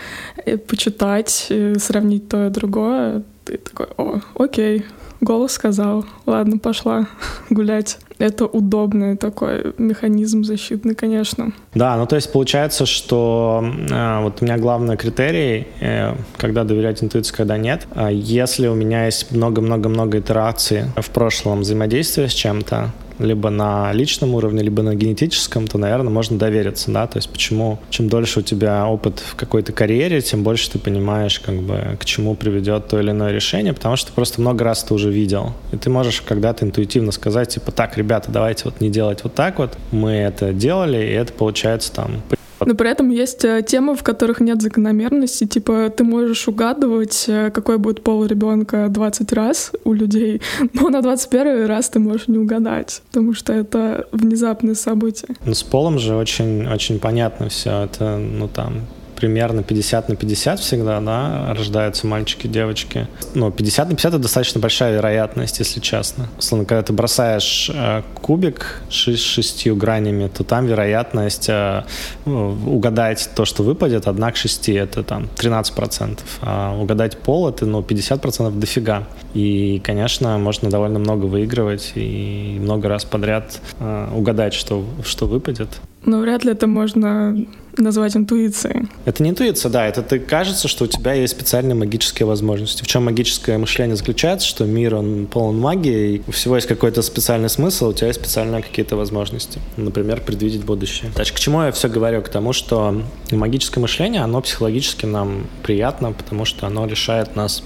э, 0.44 0.56
почитать, 0.56 1.46
э, 1.50 1.74
сравнить 1.78 2.28
то 2.28 2.46
и 2.46 2.50
другое, 2.50 3.22
ты 3.44 3.58
такой, 3.58 3.86
о, 3.96 4.20
окей, 4.34 4.84
голос 5.20 5.52
сказал, 5.52 6.04
ладно, 6.26 6.58
пошла 6.58 7.06
гулять. 7.50 7.98
Это 8.18 8.46
удобный 8.46 9.16
такой 9.16 9.74
механизм 9.78 10.42
защитный, 10.42 10.94
конечно. 10.94 11.52
Да, 11.74 11.96
ну 11.96 12.06
то 12.06 12.16
есть 12.16 12.32
получается, 12.32 12.84
что 12.84 13.64
э, 13.90 14.22
вот 14.22 14.42
у 14.42 14.44
меня 14.44 14.58
главный 14.58 14.96
критерий, 14.96 15.68
э, 15.80 16.14
когда 16.36 16.64
доверять 16.64 17.02
интуиции, 17.02 17.34
когда 17.34 17.56
нет. 17.56 17.86
Э, 17.94 18.08
если 18.12 18.66
у 18.66 18.74
меня 18.74 19.06
есть 19.06 19.30
много-много-много 19.30 20.18
итераций 20.18 20.84
в 20.96 21.10
прошлом 21.10 21.60
взаимодействия 21.60 22.28
с 22.28 22.32
чем-то, 22.32 22.90
либо 23.18 23.50
на 23.50 23.92
личном 23.92 24.34
уровне, 24.34 24.62
либо 24.62 24.82
на 24.82 24.94
генетическом, 24.94 25.66
то, 25.66 25.78
наверное, 25.78 26.10
можно 26.10 26.38
довериться, 26.38 26.90
да, 26.90 27.06
то 27.06 27.18
есть 27.18 27.30
почему, 27.30 27.78
чем 27.90 28.08
дольше 28.08 28.40
у 28.40 28.42
тебя 28.42 28.86
опыт 28.86 29.20
в 29.20 29.34
какой-то 29.34 29.72
карьере, 29.72 30.20
тем 30.20 30.42
больше 30.42 30.70
ты 30.70 30.78
понимаешь, 30.78 31.40
как 31.40 31.56
бы, 31.56 31.96
к 32.00 32.04
чему 32.04 32.34
приведет 32.34 32.88
то 32.88 33.00
или 33.00 33.10
иное 33.10 33.32
решение, 33.32 33.72
потому 33.72 33.96
что 33.96 34.12
просто 34.12 34.40
много 34.40 34.64
раз 34.64 34.84
ты 34.84 34.94
уже 34.94 35.10
видел, 35.10 35.52
и 35.72 35.76
ты 35.76 35.90
можешь 35.90 36.20
когда-то 36.20 36.64
интуитивно 36.64 37.12
сказать, 37.12 37.50
типа, 37.50 37.72
так, 37.72 37.96
ребята, 37.96 38.30
давайте 38.30 38.64
вот 38.64 38.80
не 38.80 38.90
делать 38.90 39.24
вот 39.24 39.34
так 39.34 39.58
вот, 39.58 39.76
мы 39.90 40.12
это 40.12 40.52
делали, 40.52 40.98
и 40.98 41.12
это 41.12 41.32
получается 41.32 41.92
там 41.92 42.22
но 42.68 42.74
при 42.74 42.90
этом 42.90 43.08
есть 43.08 43.46
э, 43.46 43.62
темы, 43.62 43.96
в 43.96 44.02
которых 44.02 44.40
нет 44.40 44.60
закономерности. 44.60 45.46
Типа 45.46 45.88
ты 45.88 46.04
можешь 46.04 46.46
угадывать, 46.48 47.24
э, 47.26 47.50
какой 47.50 47.78
будет 47.78 48.02
пол 48.02 48.26
ребенка 48.26 48.88
20 48.90 49.32
раз 49.32 49.72
у 49.84 49.94
людей, 49.94 50.42
но 50.74 50.90
на 50.90 51.00
21 51.00 51.64
раз 51.64 51.88
ты 51.88 51.98
можешь 51.98 52.28
не 52.28 52.36
угадать, 52.36 53.00
потому 53.08 53.32
что 53.32 53.54
это 53.54 54.06
внезапное 54.12 54.74
событие. 54.74 55.34
Ну, 55.46 55.54
с 55.54 55.62
полом 55.62 55.98
же 55.98 56.14
очень, 56.14 56.66
очень 56.66 56.98
понятно 56.98 57.48
все. 57.48 57.84
Это, 57.84 58.18
ну, 58.18 58.48
там, 58.48 58.82
примерно 59.18 59.64
50 59.64 60.08
на 60.08 60.16
50 60.16 60.60
всегда, 60.60 61.00
да, 61.00 61.52
рождаются 61.52 62.06
мальчики, 62.06 62.46
девочки. 62.46 63.08
Но 63.34 63.50
50 63.50 63.88
на 63.88 63.96
50 63.96 64.12
это 64.14 64.22
достаточно 64.22 64.60
большая 64.60 64.94
вероятность, 64.94 65.58
если 65.58 65.80
честно. 65.80 66.28
Условно, 66.38 66.64
когда 66.64 66.82
ты 66.82 66.92
бросаешь 66.92 67.68
э, 67.74 68.02
кубик 68.22 68.80
с 68.88 69.16
шестью 69.16 69.74
гранями, 69.74 70.28
то 70.28 70.44
там 70.44 70.66
вероятность 70.66 71.48
э, 71.48 71.82
ну, 72.26 72.56
угадать 72.66 73.30
то, 73.34 73.44
что 73.44 73.64
выпадет, 73.64 74.06
одна 74.06 74.30
к 74.30 74.36
6, 74.36 74.68
это 74.68 75.02
там 75.02 75.28
13%. 75.36 76.20
А 76.42 76.78
угадать 76.78 77.18
пол 77.18 77.48
это, 77.48 77.66
ну, 77.66 77.80
50% 77.80 78.56
дофига. 78.56 79.08
И, 79.34 79.80
конечно, 79.82 80.38
можно 80.38 80.70
довольно 80.70 81.00
много 81.00 81.24
выигрывать 81.26 81.92
и 81.96 82.58
много 82.60 82.88
раз 82.88 83.04
подряд 83.04 83.60
э, 83.80 84.08
угадать, 84.14 84.54
что, 84.54 84.84
что 85.04 85.26
выпадет. 85.26 85.80
Но 86.04 86.20
вряд 86.20 86.44
ли 86.44 86.52
это 86.52 86.66
можно 86.66 87.36
назвать 87.82 88.16
интуицией. 88.16 88.88
Это 89.04 89.22
не 89.22 89.30
интуиция, 89.30 89.70
да. 89.70 89.86
Это 89.86 90.02
ты 90.02 90.18
кажется, 90.18 90.68
что 90.68 90.84
у 90.84 90.86
тебя 90.86 91.12
есть 91.14 91.34
специальные 91.34 91.74
магические 91.74 92.26
возможности. 92.26 92.82
В 92.82 92.86
чем 92.86 93.04
магическое 93.04 93.58
мышление 93.58 93.96
заключается, 93.96 94.46
что 94.46 94.64
мир, 94.64 94.94
он 94.94 95.26
полон 95.26 95.58
магии, 95.58 96.16
и 96.16 96.22
у 96.26 96.32
всего 96.32 96.56
есть 96.56 96.68
какой-то 96.68 97.02
специальный 97.02 97.48
смысл, 97.48 97.88
у 97.88 97.92
тебя 97.92 98.08
есть 98.08 98.20
специальные 98.20 98.62
какие-то 98.62 98.96
возможности. 98.96 99.60
Например, 99.76 100.20
предвидеть 100.20 100.64
будущее. 100.64 101.10
Значит, 101.14 101.36
к 101.36 101.38
чему 101.40 101.62
я 101.62 101.72
все 101.72 101.88
говорю? 101.88 102.22
К 102.22 102.28
тому, 102.28 102.52
что 102.52 103.02
магическое 103.30 103.80
мышление, 103.80 104.22
оно 104.22 104.40
психологически 104.40 105.06
нам 105.06 105.46
приятно, 105.62 106.12
потому 106.12 106.44
что 106.44 106.66
оно 106.66 106.86
решает 106.86 107.36
нас 107.36 107.62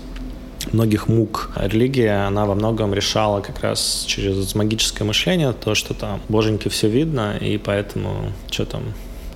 многих 0.71 1.09
мук. 1.09 1.51
Религия, 1.57 2.27
она 2.27 2.47
во 2.47 2.55
многом 2.55 2.95
решала 2.95 3.41
как 3.41 3.61
раз 3.61 4.05
через 4.07 4.55
магическое 4.55 5.05
мышление 5.05 5.53
то, 5.53 5.75
что 5.75 5.95
там 5.95 6.21
боженьки 6.29 6.69
все 6.69 6.89
видно, 6.89 7.37
и 7.37 7.59
поэтому 7.59 8.33
что 8.51 8.65
там, 8.65 8.83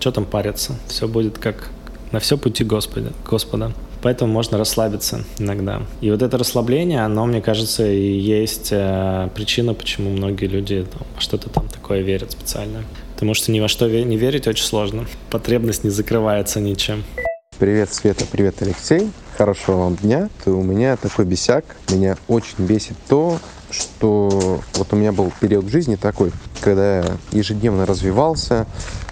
что 0.06 0.12
там 0.12 0.25
париться, 0.25 0.76
все 0.86 1.08
будет 1.08 1.36
как 1.38 1.68
на 2.12 2.20
все 2.20 2.38
пути 2.38 2.62
Господа. 2.62 3.12
Господа. 3.28 3.72
Поэтому 4.02 4.32
можно 4.32 4.56
расслабиться 4.56 5.25
иногда. 5.40 5.82
И 6.00 6.12
вот 6.12 6.22
это 6.22 6.38
расслабление, 6.38 7.04
оно, 7.04 7.26
мне 7.26 7.42
кажется, 7.42 7.84
и 7.84 8.16
есть 8.16 8.68
э, 8.70 9.28
причина, 9.34 9.75
почему 9.75 10.10
многие 10.10 10.46
люди 10.46 10.86
что-то 11.18 11.50
там 11.50 11.66
такое 11.66 12.02
верят 12.02 12.30
специально. 12.30 12.84
Потому 13.14 13.34
что 13.34 13.50
ни 13.50 13.58
во 13.58 13.66
что 13.66 13.88
не 13.88 14.16
верить 14.16 14.46
очень 14.46 14.64
сложно. 14.64 15.06
Потребность 15.28 15.82
не 15.82 15.90
закрывается 15.90 16.60
ничем. 16.60 17.02
Привет, 17.58 17.92
Света, 17.92 18.26
привет, 18.30 18.62
Алексей. 18.62 19.10
Хорошего 19.36 19.76
вам 19.76 19.96
дня. 19.96 20.28
И 20.44 20.50
у 20.50 20.62
меня 20.62 20.96
такой 20.96 21.25
бесяк. 21.25 21.64
Меня 21.90 22.16
очень 22.28 22.64
бесит 22.64 22.96
то, 23.08 23.40
что 23.72 24.60
вот 24.75 24.92
у 24.92 24.94
меня 24.94 25.10
был 25.10 25.32
период 25.40 25.68
жизни 25.68 25.96
такой, 25.96 26.30
когда 26.60 26.98
я 26.98 27.04
ежедневно 27.32 27.86
развивался, 27.86 28.68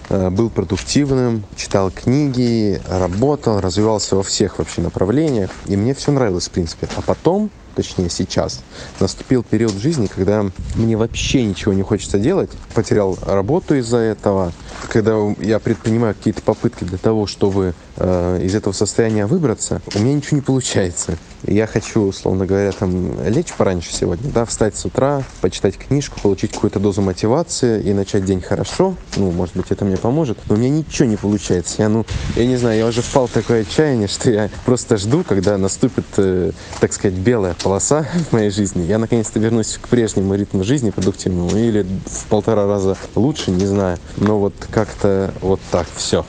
был 0.08 0.50
продуктивным, 0.50 1.44
читал 1.56 1.90
книги, 1.90 2.80
работал, 2.88 3.60
развивался 3.60 4.16
во 4.16 4.22
всех 4.22 4.58
вообще 4.58 4.82
направлениях. 4.82 5.50
И 5.66 5.76
мне 5.76 5.94
все 5.94 6.12
нравилось, 6.12 6.48
в 6.48 6.50
принципе. 6.50 6.88
А 6.96 7.02
потом 7.02 7.50
точнее 7.74 8.10
сейчас, 8.10 8.62
наступил 9.00 9.42
период 9.42 9.72
в 9.72 9.78
жизни, 9.78 10.06
когда 10.06 10.46
мне 10.74 10.96
вообще 10.96 11.44
ничего 11.44 11.72
не 11.72 11.82
хочется 11.82 12.18
делать. 12.18 12.50
Потерял 12.74 13.18
работу 13.22 13.74
из-за 13.76 13.98
этого. 13.98 14.52
Когда 14.88 15.16
я 15.40 15.58
предпринимаю 15.58 16.14
какие-то 16.14 16.42
попытки 16.42 16.84
для 16.84 16.98
того, 16.98 17.26
чтобы 17.26 17.74
э, 17.96 18.40
из 18.42 18.54
этого 18.54 18.72
состояния 18.72 19.26
выбраться, 19.26 19.80
у 19.94 19.98
меня 19.98 20.14
ничего 20.14 20.36
не 20.36 20.42
получается 20.42 21.18
я 21.46 21.66
хочу, 21.66 22.02
условно 22.02 22.46
говоря, 22.46 22.72
там 22.72 23.22
лечь 23.28 23.52
пораньше 23.52 23.92
сегодня, 23.92 24.30
да, 24.30 24.44
встать 24.44 24.76
с 24.76 24.84
утра, 24.84 25.22
почитать 25.40 25.76
книжку, 25.76 26.20
получить 26.20 26.52
какую-то 26.52 26.80
дозу 26.80 27.02
мотивации 27.02 27.82
и 27.82 27.92
начать 27.92 28.24
день 28.24 28.40
хорошо. 28.40 28.94
Ну, 29.16 29.30
может 29.30 29.56
быть, 29.56 29.66
это 29.70 29.84
мне 29.84 29.96
поможет. 29.96 30.38
Но 30.48 30.54
у 30.54 30.58
меня 30.58 30.70
ничего 30.70 31.06
не 31.06 31.16
получается. 31.16 31.82
Я, 31.82 31.88
ну, 31.88 32.06
я 32.36 32.46
не 32.46 32.56
знаю, 32.56 32.78
я 32.78 32.86
уже 32.86 33.02
впал 33.02 33.26
в 33.26 33.30
такое 33.30 33.62
отчаяние, 33.62 34.08
что 34.08 34.30
я 34.30 34.50
просто 34.64 34.96
жду, 34.96 35.24
когда 35.26 35.58
наступит, 35.58 36.06
э, 36.16 36.52
так 36.80 36.92
сказать, 36.92 37.18
белая 37.18 37.54
полоса 37.64 38.02
в 38.02 38.32
моей 38.32 38.50
жизни. 38.50 38.84
Я 38.84 38.98
наконец-то 38.98 39.40
вернусь 39.40 39.78
к 39.80 39.88
прежнему 39.88 40.34
ритму 40.34 40.62
жизни 40.64 40.90
продуктивному 40.90 41.56
или 41.56 41.86
в 42.04 42.26
полтора 42.26 42.66
раза 42.66 42.96
лучше, 43.14 43.50
не 43.50 43.64
знаю. 43.66 43.98
Но 44.18 44.38
вот 44.38 44.54
как-то 44.70 45.32
вот 45.40 45.60
так 45.70 45.86
все. 45.96 46.26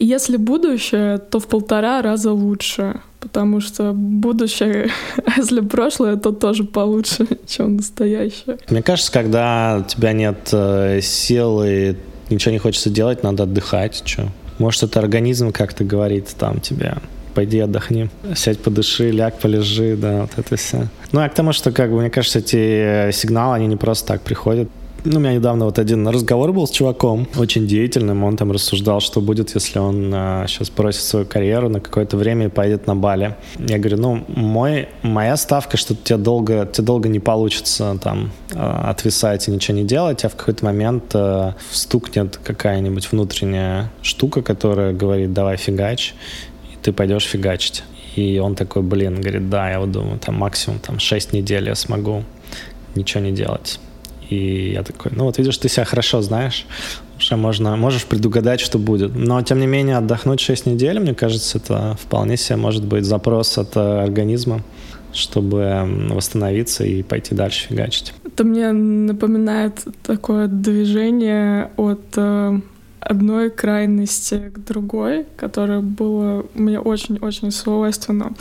Если 0.00 0.36
будущее, 0.36 1.18
то 1.18 1.40
в 1.40 1.46
полтора 1.46 2.02
раза 2.02 2.32
лучше, 2.32 3.00
потому 3.20 3.60
что 3.60 3.92
будущее, 3.92 4.90
если 5.36 5.60
прошлое, 5.60 6.16
то 6.16 6.32
тоже 6.32 6.64
получше, 6.64 7.26
чем 7.46 7.76
настоящее. 7.76 8.58
Мне 8.68 8.82
кажется, 8.82 9.12
когда 9.12 9.78
у 9.80 9.88
тебя 9.88 10.12
нет 10.12 10.50
э, 10.52 11.00
сил 11.02 11.62
и 11.64 11.94
ничего 12.30 12.52
не 12.52 12.58
хочется 12.58 12.90
делать, 12.90 13.22
надо 13.22 13.44
отдыхать. 13.44 14.02
Что? 14.04 14.28
Может, 14.58 14.82
это 14.82 14.98
организм 14.98 15.52
как-то 15.52 15.84
говорит 15.84 16.28
там 16.36 16.60
тебе, 16.60 16.96
пойди 17.38 17.60
отдохни, 17.60 18.10
сядь, 18.34 18.58
подыши, 18.58 19.12
ляг, 19.12 19.38
полежи, 19.38 19.96
да, 19.96 20.22
вот 20.22 20.30
это 20.36 20.56
все. 20.56 20.88
Ну, 21.12 21.20
а 21.20 21.28
к 21.28 21.34
тому, 21.34 21.52
что, 21.52 21.70
как 21.70 21.90
бы, 21.90 22.00
мне 22.00 22.10
кажется, 22.10 22.40
эти 22.40 23.12
сигналы, 23.12 23.54
они 23.54 23.68
не 23.68 23.76
просто 23.76 24.08
так 24.08 24.22
приходят. 24.22 24.68
Ну, 25.04 25.18
у 25.18 25.20
меня 25.20 25.34
недавно 25.34 25.66
вот 25.66 25.78
один 25.78 26.08
разговор 26.08 26.52
был 26.52 26.66
с 26.66 26.70
чуваком, 26.70 27.28
очень 27.36 27.68
деятельным. 27.68 28.24
Он 28.24 28.36
там 28.36 28.50
рассуждал, 28.50 29.00
что 29.00 29.20
будет, 29.20 29.54
если 29.54 29.78
он 29.78 30.10
а, 30.12 30.46
сейчас 30.48 30.70
бросит 30.70 31.02
свою 31.02 31.26
карьеру 31.26 31.68
на 31.68 31.78
какое-то 31.78 32.16
время 32.16 32.46
и 32.46 32.48
поедет 32.48 32.88
на 32.88 32.96
Бали. 32.96 33.36
Я 33.58 33.78
говорю, 33.78 33.98
ну, 33.98 34.24
мой, 34.26 34.88
моя 35.02 35.36
ставка, 35.36 35.76
что 35.76 35.94
тебе 35.94 36.16
долго, 36.16 36.68
тебе 36.72 36.84
долго 36.84 37.08
не 37.08 37.20
получится 37.20 37.96
там 38.02 38.32
а, 38.56 38.90
отвисать 38.90 39.46
и 39.46 39.52
ничего 39.52 39.76
не 39.76 39.84
делать, 39.84 40.24
а 40.24 40.28
в 40.28 40.34
какой-то 40.34 40.64
момент 40.64 41.04
а, 41.14 41.54
стукнет 41.70 42.40
какая-нибудь 42.42 43.12
внутренняя 43.12 43.92
штука, 44.02 44.42
которая 44.42 44.92
говорит, 44.92 45.32
давай 45.32 45.56
фигач, 45.56 46.14
ты 46.82 46.92
пойдешь 46.92 47.24
фигачить. 47.24 47.84
И 48.16 48.38
он 48.38 48.54
такой, 48.54 48.82
блин, 48.82 49.20
говорит, 49.20 49.48
да, 49.48 49.70
я 49.70 49.80
вот 49.80 49.92
думаю, 49.92 50.18
там 50.18 50.36
максимум 50.36 50.80
там 50.80 50.98
6 50.98 51.32
недель 51.32 51.66
я 51.68 51.74
смогу 51.74 52.24
ничего 52.94 53.22
не 53.22 53.32
делать. 53.32 53.78
И 54.28 54.72
я 54.72 54.82
такой, 54.82 55.12
ну 55.14 55.24
вот 55.24 55.38
видишь, 55.38 55.56
ты 55.58 55.68
себя 55.68 55.84
хорошо 55.84 56.20
знаешь, 56.20 56.66
уже 57.18 57.36
можно, 57.36 57.76
можешь 57.76 58.04
предугадать, 58.04 58.60
что 58.60 58.78
будет. 58.78 59.14
Но, 59.14 59.40
тем 59.42 59.60
не 59.60 59.66
менее, 59.66 59.96
отдохнуть 59.96 60.40
6 60.40 60.66
недель, 60.66 61.00
мне 61.00 61.14
кажется, 61.14 61.58
это 61.58 61.96
вполне 62.00 62.36
себе 62.36 62.56
может 62.56 62.84
быть 62.84 63.04
запрос 63.04 63.58
от 63.58 63.76
э, 63.76 64.02
организма, 64.02 64.62
чтобы 65.12 66.08
восстановиться 66.10 66.84
и 66.84 67.02
пойти 67.02 67.34
дальше 67.34 67.68
фигачить. 67.68 68.12
Это 68.24 68.44
мне 68.44 68.72
напоминает 68.72 69.84
такое 70.02 70.46
движение 70.46 71.70
от 71.76 72.02
э, 72.16 72.60
одной 73.00 73.50
крайности 73.50 74.50
к 74.54 74.58
другой, 74.58 75.26
которое 75.36 75.80
было 75.80 76.46
мне 76.54 76.80
очень-очень 76.80 77.50
свойственно 77.50 78.34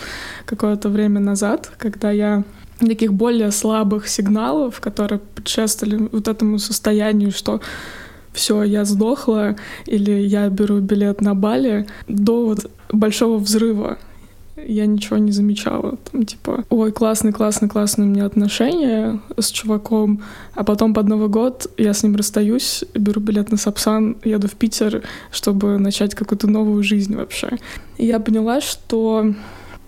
какое-то 0.46 0.90
время 0.90 1.20
назад, 1.20 1.72
когда 1.78 2.12
я 2.12 2.44
таких 2.80 3.14
более 3.14 3.52
слабых 3.52 4.08
сигналов, 4.08 4.80
которые 4.80 5.20
предшествовали 5.20 6.10
вот 6.12 6.28
этому 6.28 6.60
состоянию, 6.60 7.32
что 7.32 7.62
все, 8.34 8.64
я 8.64 8.86
сдохла, 8.86 9.56
или 9.86 10.12
я 10.12 10.50
беру 10.50 10.80
билет 10.80 11.22
на 11.22 11.34
Бали, 11.34 11.88
до 12.08 12.46
вот 12.46 12.72
большого 12.92 13.38
взрыва. 13.40 13.98
Я 14.66 14.86
ничего 14.86 15.18
не 15.18 15.32
замечала. 15.32 15.98
Там, 16.12 16.26
типа, 16.26 16.66
ой, 16.70 16.92
классный, 16.92 17.32
классный, 17.32 17.70
классные 17.70 18.08
у 18.08 18.10
меня 18.10 18.26
отношения 18.26 19.20
с 19.38 19.50
чуваком. 19.50 20.24
А 20.56 20.64
потом 20.64 20.94
под 20.94 21.08
Новый 21.08 21.30
год 21.30 21.68
я 21.78 21.94
с 21.94 22.04
ним 22.04 22.16
расстаюсь, 22.16 22.84
беру 22.94 23.22
билет 23.22 23.52
на 23.52 23.58
Сапсан, 23.58 24.18
еду 24.24 24.48
в 24.48 24.56
Питер, 24.56 25.04
чтобы 25.32 25.78
начать 25.78 26.16
какую-то 26.16 26.48
новую 26.48 26.84
жизнь 26.84 27.16
вообще. 27.16 27.58
И 27.98 28.06
я 28.06 28.20
поняла, 28.20 28.62
что 28.62 29.34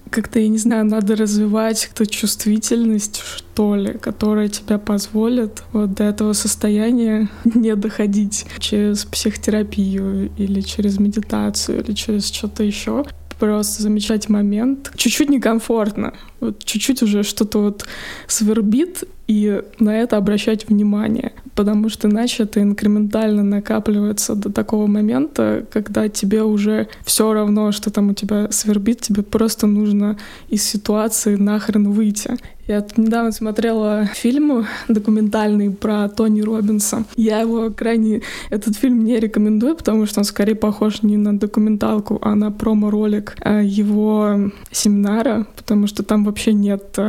как-то, 0.09 0.39
я 0.39 0.47
не 0.47 0.57
знаю, 0.57 0.85
надо 0.85 1.15
развивать 1.15 1.85
как-то 1.85 2.05
чувствительность, 2.05 3.21
что 3.21 3.75
ли, 3.75 3.93
которая 3.93 4.49
тебя 4.49 4.77
позволит 4.77 5.63
вот 5.71 5.93
до 5.93 6.05
этого 6.05 6.33
состояния 6.33 7.29
не 7.43 7.75
доходить 7.75 8.45
через 8.59 9.05
психотерапию 9.05 10.31
или 10.37 10.61
через 10.61 10.99
медитацию 10.99 11.83
или 11.83 11.93
через 11.93 12.27
что-то 12.31 12.63
еще 12.63 13.05
просто 13.39 13.83
замечать 13.83 14.29
момент. 14.29 14.91
Чуть-чуть 14.95 15.29
некомфортно, 15.29 16.13
вот 16.39 16.63
чуть-чуть 16.63 17.01
уже 17.03 17.23
что-то 17.23 17.59
вот 17.59 17.85
свербит, 18.27 19.03
и 19.29 19.61
на 19.77 19.95
это 19.95 20.17
обращать 20.17 20.67
внимание, 20.67 21.33
потому 21.53 21.89
что 21.89 22.07
иначе 22.07 22.43
это 22.43 22.63
инкрементально 22.63 23.43
накапливается 23.43 24.33
до 24.33 24.51
такого 24.51 24.87
момента, 24.87 25.67
когда 25.71 26.09
тебе 26.09 26.41
уже 26.41 26.87
все 27.05 27.31
равно, 27.31 27.71
что 27.71 27.91
там 27.91 28.09
у 28.09 28.13
тебя 28.15 28.49
свербит, 28.49 29.01
тебе 29.01 29.21
просто 29.21 29.67
нужно 29.67 30.17
из 30.49 30.63
ситуации 30.63 31.35
нахрен 31.35 31.91
выйти. 31.91 32.37
Я 32.69 32.85
недавно 32.97 33.31
смотрела 33.31 34.05
фильм 34.13 34.67
документальный 34.87 35.71
про 35.71 36.07
Тони 36.07 36.41
Робинса. 36.41 37.03
Я 37.15 37.39
его 37.39 37.71
крайне... 37.71 38.21
Этот 38.51 38.75
фильм 38.77 39.03
не 39.03 39.19
рекомендую, 39.19 39.75
потому 39.75 40.05
что 40.05 40.19
он 40.19 40.23
скорее 40.23 40.53
похож 40.53 41.01
не 41.01 41.17
на 41.17 41.37
документалку, 41.37 42.19
а 42.21 42.35
на 42.35 42.51
промо-ролик 42.51 43.35
а 43.41 43.61
его 43.61 44.51
семинара, 44.71 45.47
потому 45.55 45.87
что 45.87 46.03
там 46.03 46.23
вообще 46.23 46.53
нет 46.53 46.99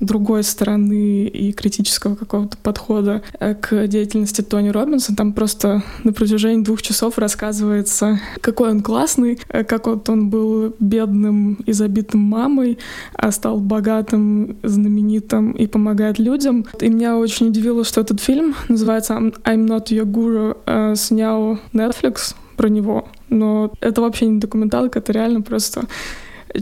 другой 0.00 0.42
стороны 0.42 1.26
и 1.26 1.47
критического 1.52 2.14
какого-то 2.14 2.56
подхода 2.58 3.22
э, 3.40 3.54
к 3.54 3.86
деятельности 3.86 4.42
Тони 4.42 4.68
Робинса. 4.68 5.14
Там 5.14 5.32
просто 5.32 5.82
на 6.04 6.12
протяжении 6.12 6.62
двух 6.62 6.82
часов 6.82 7.18
рассказывается, 7.18 8.20
какой 8.40 8.70
он 8.70 8.82
классный, 8.82 9.38
э, 9.48 9.64
как 9.64 9.86
вот 9.86 10.08
он 10.08 10.30
был 10.30 10.74
бедным 10.78 11.54
и 11.66 11.72
забитым 11.72 12.20
мамой, 12.20 12.78
а 13.14 13.32
стал 13.32 13.60
богатым, 13.60 14.56
знаменитым 14.62 15.52
и 15.52 15.66
помогает 15.66 16.18
людям. 16.18 16.66
И 16.80 16.88
меня 16.88 17.16
очень 17.16 17.48
удивило, 17.48 17.84
что 17.84 18.00
этот 18.00 18.20
фильм 18.20 18.54
называется 18.68 19.14
«I'm 19.14 19.66
not 19.66 19.86
your 19.86 20.04
guru», 20.04 20.56
э, 20.66 20.94
снял 20.96 21.58
Netflix 21.72 22.34
про 22.56 22.68
него. 22.68 23.08
Но 23.28 23.72
это 23.80 24.00
вообще 24.00 24.26
не 24.26 24.40
документалка, 24.40 24.98
это 24.98 25.12
реально 25.12 25.42
просто 25.42 25.84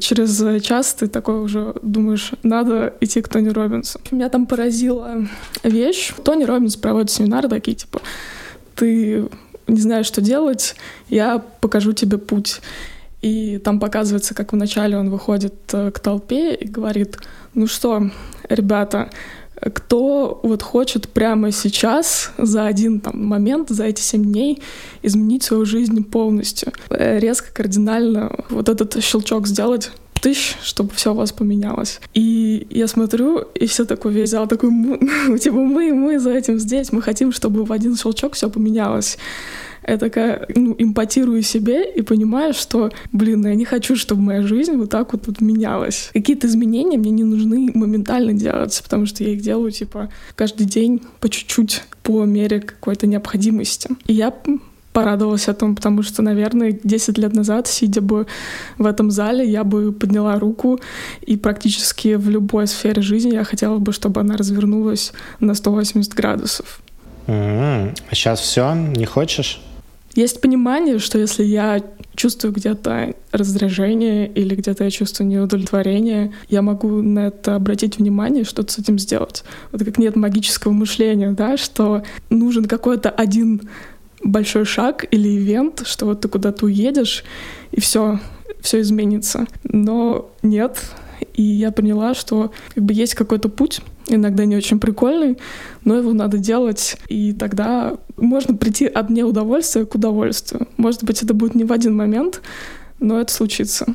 через 0.00 0.62
час 0.62 0.94
ты 0.94 1.06
такой 1.06 1.40
уже 1.40 1.74
думаешь, 1.82 2.32
надо 2.42 2.94
идти 3.00 3.20
к 3.22 3.28
Тони 3.28 3.48
Робинсу. 3.48 4.00
Меня 4.10 4.28
там 4.28 4.46
поразила 4.46 5.26
вещь. 5.62 6.12
Тони 6.24 6.44
Робинс 6.44 6.76
проводит 6.76 7.10
семинары 7.10 7.48
такие, 7.48 7.76
типа, 7.76 8.00
ты 8.74 9.28
не 9.66 9.80
знаешь, 9.80 10.06
что 10.06 10.20
делать, 10.20 10.76
я 11.08 11.38
покажу 11.60 11.92
тебе 11.92 12.18
путь. 12.18 12.60
И 13.22 13.58
там 13.58 13.80
показывается, 13.80 14.34
как 14.34 14.52
вначале 14.52 14.96
он 14.96 15.10
выходит 15.10 15.54
э, 15.72 15.90
к 15.90 15.98
толпе 15.98 16.54
и 16.54 16.68
говорит, 16.68 17.18
ну 17.54 17.66
что, 17.66 18.10
ребята, 18.48 19.10
кто 19.60 20.40
вот 20.42 20.62
хочет 20.62 21.08
прямо 21.08 21.50
сейчас, 21.52 22.32
за 22.38 22.66
один 22.66 23.00
там, 23.00 23.24
момент, 23.24 23.70
за 23.70 23.84
эти 23.84 24.00
семь 24.00 24.24
дней 24.24 24.62
изменить 25.02 25.42
свою 25.42 25.64
жизнь 25.64 26.04
полностью. 26.04 26.72
Э, 26.90 27.18
резко, 27.18 27.52
кардинально 27.52 28.44
вот 28.50 28.68
этот 28.68 29.02
щелчок 29.02 29.46
сделать 29.46 29.90
тысяч, 30.20 30.56
чтобы 30.62 30.90
все 30.94 31.12
у 31.12 31.16
вас 31.16 31.32
поменялось. 31.32 32.00
И 32.14 32.66
я 32.70 32.88
смотрю, 32.88 33.38
и 33.54 33.66
все 33.66 33.84
такой 33.84 34.12
весь 34.12 34.30
зал 34.30 34.46
такой, 34.46 34.70
типа 35.38 35.56
мы, 35.56 35.92
мы 35.92 36.18
за 36.18 36.32
этим 36.32 36.58
здесь, 36.58 36.92
мы 36.92 37.02
хотим, 37.02 37.32
чтобы 37.32 37.64
в 37.64 37.72
один 37.72 37.96
щелчок 37.96 38.34
все 38.34 38.50
поменялось 38.50 39.18
я 39.86 39.98
такая, 39.98 40.46
ну, 40.54 40.74
импотирую 40.76 41.42
себе 41.42 41.88
и 41.90 42.02
понимаю, 42.02 42.54
что, 42.54 42.90
блин, 43.12 43.46
я 43.46 43.54
не 43.54 43.64
хочу, 43.64 43.96
чтобы 43.96 44.22
моя 44.22 44.42
жизнь 44.42 44.76
вот 44.76 44.90
так 44.90 45.12
вот, 45.12 45.26
вот 45.26 45.40
менялась. 45.40 46.10
Какие-то 46.12 46.46
изменения 46.48 46.98
мне 46.98 47.10
не 47.10 47.24
нужны 47.24 47.70
моментально 47.74 48.32
делать, 48.32 48.80
потому 48.82 49.06
что 49.06 49.22
я 49.22 49.30
их 49.30 49.40
делаю, 49.40 49.70
типа, 49.70 50.10
каждый 50.34 50.66
день 50.66 51.02
по 51.20 51.28
чуть-чуть, 51.28 51.84
по 52.02 52.24
мере 52.24 52.60
какой-то 52.60 53.06
необходимости. 53.06 53.90
И 54.06 54.14
я 54.14 54.32
порадовалась 54.92 55.48
о 55.48 55.54
том, 55.54 55.76
потому 55.76 56.02
что, 56.02 56.22
наверное, 56.22 56.78
10 56.82 57.18
лет 57.18 57.34
назад, 57.34 57.66
сидя 57.66 58.00
бы 58.00 58.26
в 58.78 58.86
этом 58.86 59.10
зале, 59.10 59.44
я 59.46 59.62
бы 59.62 59.92
подняла 59.92 60.38
руку, 60.38 60.80
и 61.20 61.36
практически 61.36 62.14
в 62.14 62.30
любой 62.30 62.66
сфере 62.66 63.02
жизни 63.02 63.34
я 63.34 63.44
хотела 63.44 63.78
бы, 63.78 63.92
чтобы 63.92 64.22
она 64.22 64.36
развернулась 64.36 65.12
на 65.38 65.54
180 65.54 66.14
градусов. 66.14 66.80
Mm-hmm. 67.26 67.98
А 68.10 68.14
сейчас 68.14 68.40
все? 68.40 68.74
Не 68.74 69.04
хочешь? 69.04 69.60
Есть 70.16 70.40
понимание, 70.40 70.98
что 70.98 71.18
если 71.18 71.44
я 71.44 71.82
чувствую 72.14 72.54
где-то 72.54 73.14
раздражение 73.32 74.26
или 74.26 74.54
где-то 74.54 74.84
я 74.84 74.90
чувствую 74.90 75.28
неудовлетворение, 75.28 76.32
я 76.48 76.62
могу 76.62 77.02
на 77.02 77.26
это 77.26 77.54
обратить 77.54 77.98
внимание 77.98 78.42
и 78.42 78.46
что-то 78.46 78.72
с 78.72 78.78
этим 78.78 78.98
сделать. 78.98 79.44
Вот 79.72 79.84
как 79.84 79.98
нет 79.98 80.16
магического 80.16 80.72
мышления, 80.72 81.32
да, 81.32 81.58
что 81.58 82.02
нужен 82.30 82.64
какой-то 82.64 83.10
один 83.10 83.68
большой 84.24 84.64
шаг 84.64 85.04
или 85.10 85.28
ивент, 85.36 85.82
что 85.86 86.06
вот 86.06 86.22
ты 86.22 86.28
куда-то 86.28 86.64
уедешь, 86.64 87.22
и 87.72 87.80
все, 87.80 88.18
все 88.60 88.80
изменится. 88.80 89.46
Но 89.64 90.30
нет, 90.42 90.80
и 91.34 91.42
я 91.42 91.70
поняла, 91.70 92.14
что 92.14 92.52
как 92.74 92.82
бы 92.82 92.94
есть 92.94 93.14
какой-то 93.14 93.50
путь, 93.50 93.80
иногда 94.08 94.44
не 94.44 94.56
очень 94.56 94.78
прикольный, 94.78 95.38
но 95.84 95.96
его 95.96 96.12
надо 96.12 96.38
делать, 96.38 96.96
и 97.08 97.32
тогда 97.32 97.94
можно 98.16 98.54
прийти 98.56 98.86
от 98.86 99.10
неудовольствия 99.10 99.84
к 99.84 99.94
удовольствию. 99.94 100.68
Может 100.76 101.04
быть, 101.04 101.22
это 101.22 101.34
будет 101.34 101.54
не 101.54 101.64
в 101.64 101.72
один 101.72 101.96
момент, 101.96 102.40
но 102.98 103.20
это 103.20 103.32
случится. 103.32 103.86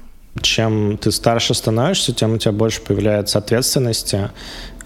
Чем 0.41 0.97
ты 0.97 1.11
старше 1.11 1.53
становишься, 1.53 2.13
тем 2.13 2.33
у 2.33 2.37
тебя 2.37 2.51
больше 2.53 2.81
появляется 2.81 3.37
ответственности. 3.37 4.31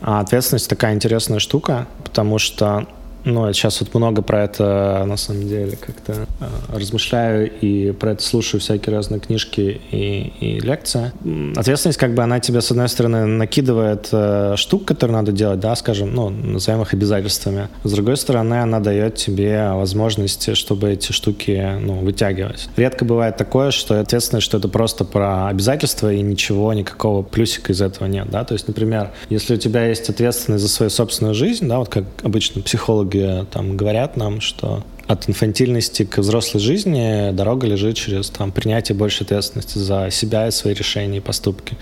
А 0.02 0.20
ответственность 0.20 0.70
такая 0.70 0.94
интересная 0.94 1.40
штука, 1.40 1.88
потому 2.04 2.40
что 2.40 2.88
ну, 3.26 3.52
сейчас 3.54 3.82
вот 3.82 3.94
много 3.94 4.22
про 4.22 4.44
это, 4.44 5.04
на 5.08 5.18
самом 5.18 5.48
деле, 5.48 5.76
как-то 5.76 6.28
э, 6.40 6.78
размышляю 6.78 7.52
и 7.60 7.92
про 7.92 8.12
это 8.12 8.24
слушаю 8.24 8.62
всякие 8.62 8.96
разные 8.96 9.20
книжки 9.20 9.82
и, 9.92 10.34
и 10.40 10.60
лекции. 10.60 11.12
Ответственность, 11.58 11.98
как 11.98 12.14
бы, 12.14 12.24
она 12.24 12.40
тебе, 12.40 12.62
с 12.62 12.70
одной 12.72 12.88
стороны, 12.88 13.26
накидывает 13.26 14.10
э, 14.12 14.54
штук, 14.58 14.86
которые 14.86 15.18
надо 15.18 15.32
делать, 15.32 15.60
да, 15.60 15.76
скажем, 15.76 16.14
ну, 16.14 16.30
назовем 16.30 16.84
их 16.84 16.94
обязательствами. 16.94 17.70
С 17.84 17.92
другой 17.92 18.18
стороны, 18.18 18.62
она 18.62 18.80
дает 18.80 19.16
тебе 19.16 19.72
возможности, 19.72 20.54
чтобы 20.54 20.92
эти 20.92 21.12
штуки, 21.12 21.80
ну, 21.82 21.96
вытягивать. 21.96 22.70
Редко 22.78 23.06
бывает 23.06 23.38
такое, 23.38 23.72
что 23.72 24.00
ответственность, 24.00 24.46
что 24.46 24.58
это 24.60 24.68
просто 24.68 25.04
про 25.04 25.48
обязательства 25.48 26.14
и 26.14 26.22
ничего, 26.22 26.74
никакого 26.74 27.24
плюсика 27.24 27.74
из 27.74 27.82
этого 27.82 28.08
нет, 28.08 28.30
да. 28.30 28.44
То 28.44 28.54
есть, 28.54 28.68
например, 28.68 29.12
если 29.30 29.56
у 29.56 29.58
тебя 29.58 29.88
есть 29.88 30.10
ответственность 30.10 30.64
за 30.64 30.70
свою 30.70 30.90
собственную 30.92 31.34
жизнь, 31.34 31.68
да, 31.68 31.80
вот 31.80 31.90
как 31.90 32.04
обычно 32.22 32.62
психологи 32.62 33.15
психологи 33.16 33.46
там 33.52 33.78
говорят 33.78 34.18
нам, 34.18 34.42
что 34.42 34.84
от 35.08 35.30
инфантильности 35.30 36.04
к 36.04 36.18
взрослой 36.18 36.60
жизни 36.60 37.32
дорога 37.32 37.68
лежит 37.68 37.96
через 37.96 38.30
там, 38.30 38.52
принятие 38.52 38.96
большей 38.98 39.24
ответственности 39.24 39.78
за 39.78 40.10
себя 40.12 40.48
и 40.48 40.52
свои 40.52 40.74
решения 40.74 41.18
и 41.18 41.22
поступки. 41.22 41.78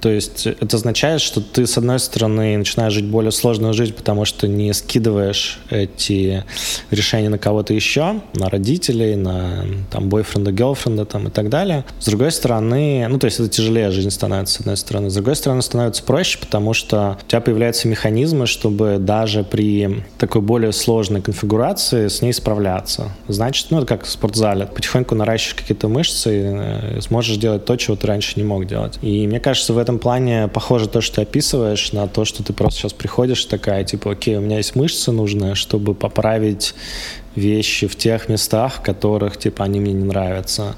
То 0.00 0.10
есть 0.10 0.46
это 0.46 0.76
означает, 0.76 1.20
что 1.20 1.40
ты, 1.40 1.66
с 1.66 1.76
одной 1.78 1.98
стороны, 1.98 2.56
начинаешь 2.56 2.92
жить 2.92 3.06
более 3.06 3.32
сложную 3.32 3.74
жизнь, 3.74 3.94
потому 3.94 4.24
что 4.24 4.46
не 4.46 4.72
скидываешь 4.72 5.58
эти 5.70 6.44
решения 6.90 7.28
на 7.28 7.38
кого-то 7.38 7.74
еще, 7.74 8.20
на 8.34 8.48
родителей, 8.48 9.16
на 9.16 9.64
там, 9.90 10.08
бойфренда, 10.08 10.52
гелфренда 10.52 11.04
там, 11.04 11.28
и 11.28 11.30
так 11.30 11.48
далее. 11.48 11.84
С 11.98 12.06
другой 12.06 12.30
стороны, 12.32 13.06
ну, 13.08 13.18
то 13.18 13.26
есть 13.26 13.40
это 13.40 13.48
тяжелее 13.48 13.90
жизнь 13.90 14.10
становится, 14.10 14.56
с 14.56 14.60
одной 14.60 14.76
стороны. 14.76 15.10
С 15.10 15.14
другой 15.14 15.36
стороны, 15.36 15.62
становится 15.62 16.02
проще, 16.02 16.38
потому 16.38 16.74
что 16.74 17.18
у 17.24 17.28
тебя 17.28 17.40
появляются 17.40 17.88
механизмы, 17.88 18.46
чтобы 18.46 18.96
даже 18.98 19.44
при 19.44 20.04
такой 20.18 20.42
более 20.42 20.72
сложной 20.72 21.22
конфигурации 21.22 22.08
с 22.08 22.22
ней 22.22 22.32
справляться. 22.32 23.10
Значит, 23.28 23.66
ну, 23.70 23.78
это 23.78 23.86
как 23.86 24.04
в 24.04 24.10
спортзале. 24.10 24.66
Потихоньку 24.66 25.14
наращиваешь 25.14 25.54
какие-то 25.54 25.88
мышцы 25.88 26.30
и 26.30 26.42
э, 26.44 27.00
сможешь 27.00 27.36
делать 27.36 27.64
то, 27.64 27.76
чего 27.76 27.96
ты 27.96 28.06
раньше 28.06 28.34
не 28.36 28.44
мог 28.44 28.66
делать. 28.66 28.98
И 29.02 29.26
мне 29.26 29.40
кажется, 29.40 29.72
в 29.72 29.78
этом 29.78 29.87
этом 29.88 29.98
плане 29.98 30.48
похоже 30.48 30.86
то, 30.86 31.00
что 31.00 31.16
ты 31.16 31.22
описываешь, 31.22 31.92
на 31.92 32.06
то, 32.08 32.26
что 32.26 32.42
ты 32.42 32.52
просто 32.52 32.80
сейчас 32.80 32.92
приходишь 32.92 33.46
такая, 33.46 33.84
типа, 33.84 34.12
окей, 34.12 34.36
у 34.36 34.40
меня 34.40 34.58
есть 34.58 34.76
мышцы 34.76 35.12
нужные, 35.12 35.54
чтобы 35.54 35.94
поправить 35.94 36.74
вещи 37.34 37.86
в 37.86 37.96
тех 37.96 38.28
местах, 38.28 38.74
в 38.74 38.82
которых, 38.82 39.38
типа, 39.38 39.64
они 39.64 39.80
мне 39.80 39.94
не 39.94 40.04
нравятся. 40.04 40.76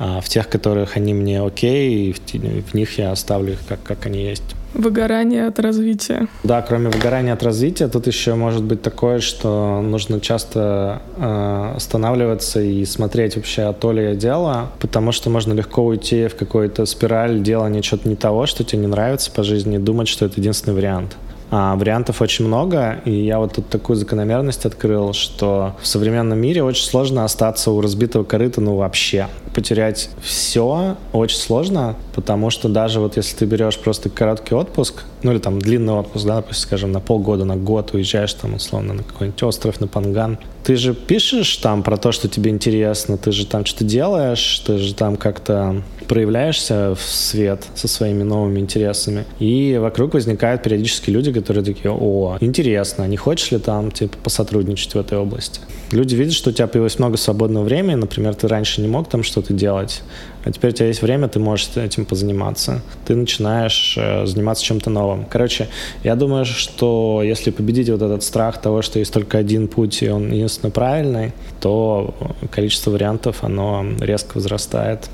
А 0.00 0.20
в 0.20 0.28
тех, 0.28 0.48
которых 0.48 0.96
они 0.96 1.14
мне 1.14 1.40
окей, 1.40 2.12
в, 2.12 2.18
в 2.18 2.74
них 2.74 2.98
я 2.98 3.12
оставлю 3.12 3.52
их 3.52 3.60
как, 3.68 3.80
как 3.84 4.06
они 4.06 4.24
есть. 4.24 4.56
Выгорание 4.74 5.46
от 5.46 5.58
развития. 5.60 6.28
Да, 6.44 6.62
кроме 6.62 6.88
выгорания 6.88 7.34
от 7.34 7.42
развития, 7.42 7.88
тут 7.88 8.06
еще 8.06 8.34
может 8.34 8.62
быть 8.62 8.80
такое, 8.82 9.20
что 9.20 9.80
нужно 9.82 10.20
часто 10.20 11.02
э, 11.16 11.72
останавливаться 11.76 12.60
и 12.60 12.84
смотреть 12.84 13.36
вообще, 13.36 13.62
а 13.62 13.72
то 13.72 13.92
ли 13.92 14.02
я 14.02 14.14
дело, 14.14 14.70
потому 14.80 15.12
что 15.12 15.28
можно 15.30 15.52
легко 15.52 15.84
уйти 15.84 16.26
в 16.26 16.36
какую-то 16.36 16.86
спираль 16.86 17.42
делания 17.42 17.82
чего-то 17.82 18.08
не 18.08 18.16
того, 18.16 18.46
что 18.46 18.64
тебе 18.64 18.82
не 18.82 18.86
нравится 18.86 19.30
по 19.30 19.42
жизни, 19.42 19.76
и 19.76 19.78
думать, 19.78 20.08
что 20.08 20.24
это 20.24 20.40
единственный 20.40 20.74
вариант. 20.74 21.16
А, 21.54 21.76
вариантов 21.76 22.22
очень 22.22 22.46
много, 22.46 23.02
и 23.04 23.12
я 23.12 23.38
вот 23.38 23.52
тут 23.52 23.68
такую 23.68 23.96
закономерность 23.96 24.64
открыл, 24.64 25.12
что 25.12 25.76
в 25.82 25.86
современном 25.86 26.38
мире 26.38 26.62
очень 26.62 26.86
сложно 26.86 27.24
остаться 27.24 27.70
у 27.70 27.82
разбитого 27.82 28.24
корыта, 28.24 28.62
ну 28.62 28.76
вообще. 28.76 29.28
Потерять 29.54 30.08
все 30.22 30.96
очень 31.12 31.36
сложно, 31.36 31.96
потому 32.14 32.48
что 32.48 32.70
даже 32.70 33.00
вот 33.00 33.18
если 33.18 33.36
ты 33.36 33.44
берешь 33.44 33.78
просто 33.78 34.08
короткий 34.08 34.54
отпуск, 34.54 35.02
ну 35.22 35.32
или 35.32 35.40
там 35.40 35.60
длинный 35.60 35.92
отпуск, 35.92 36.24
да, 36.24 36.36
допустим, 36.36 36.62
скажем, 36.62 36.90
на 36.90 37.00
полгода, 37.00 37.44
на 37.44 37.56
год 37.56 37.92
уезжаешь 37.92 38.32
там 38.32 38.54
условно 38.54 38.94
на 38.94 39.02
какой-нибудь 39.02 39.42
остров, 39.42 39.78
на 39.78 39.88
Панган, 39.88 40.38
ты 40.64 40.76
же 40.76 40.94
пишешь 40.94 41.58
там 41.58 41.82
про 41.82 41.98
то, 41.98 42.12
что 42.12 42.28
тебе 42.28 42.50
интересно, 42.50 43.18
ты 43.18 43.30
же 43.30 43.44
там 43.44 43.66
что-то 43.66 43.84
делаешь, 43.84 44.62
ты 44.66 44.78
же 44.78 44.94
там 44.94 45.18
как-то 45.18 45.82
проявляешься 46.12 46.94
в 46.94 47.00
свет 47.00 47.64
со 47.74 47.88
своими 47.88 48.22
новыми 48.22 48.60
интересами. 48.60 49.24
И 49.38 49.78
вокруг 49.80 50.12
возникают 50.12 50.62
периодически 50.62 51.08
люди, 51.08 51.32
которые 51.32 51.64
такие, 51.64 51.90
о, 51.90 52.36
интересно, 52.40 53.08
не 53.08 53.16
хочешь 53.16 53.50
ли 53.50 53.58
там 53.58 53.90
типа 53.90 54.18
посотрудничать 54.22 54.94
в 54.94 54.98
этой 54.98 55.16
области? 55.16 55.60
Люди 55.90 56.14
видят, 56.14 56.34
что 56.34 56.50
у 56.50 56.52
тебя 56.52 56.66
появилось 56.66 56.98
много 56.98 57.16
свободного 57.16 57.64
времени, 57.64 57.94
например, 57.94 58.34
ты 58.34 58.46
раньше 58.46 58.82
не 58.82 58.88
мог 58.88 59.08
там 59.08 59.22
что-то 59.22 59.54
делать, 59.54 60.02
а 60.44 60.52
теперь 60.52 60.72
у 60.72 60.74
тебя 60.74 60.88
есть 60.88 61.00
время, 61.00 61.28
ты 61.28 61.38
можешь 61.38 61.70
этим 61.76 62.04
позаниматься. 62.04 62.82
Ты 63.06 63.14
начинаешь 63.14 63.96
э, 63.96 64.26
заниматься 64.26 64.64
чем-то 64.64 64.90
новым. 64.90 65.24
Короче, 65.24 65.68
я 66.04 66.14
думаю, 66.14 66.44
что 66.44 67.22
если 67.24 67.50
победить 67.50 67.88
вот 67.88 68.02
этот 68.02 68.22
страх 68.22 68.60
того, 68.60 68.82
что 68.82 68.98
есть 68.98 69.14
только 69.14 69.38
один 69.38 69.66
путь, 69.66 70.02
и 70.02 70.10
он 70.10 70.30
единственно 70.30 70.70
правильный, 70.70 71.32
то 71.60 72.14
количество 72.50 72.90
вариантов, 72.90 73.44
оно 73.44 73.86
резко 74.00 74.32
возрастает. 74.34 75.08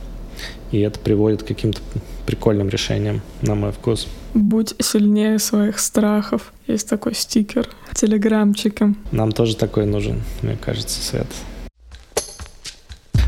И 0.70 0.80
это 0.80 0.98
приводит 0.98 1.42
к 1.42 1.46
каким-то 1.46 1.80
прикольным 2.26 2.68
решениям, 2.68 3.22
на 3.42 3.54
мой 3.54 3.72
вкус. 3.72 4.06
Будь 4.34 4.74
сильнее 4.80 5.38
своих 5.38 5.78
страхов. 5.78 6.52
Есть 6.66 6.88
такой 6.88 7.14
стикер. 7.14 7.68
Телеграмчики. 7.94 8.94
Нам 9.12 9.32
тоже 9.32 9.56
такой 9.56 9.86
нужен, 9.86 10.22
мне 10.42 10.56
кажется, 10.60 11.00
Свет. 11.00 11.26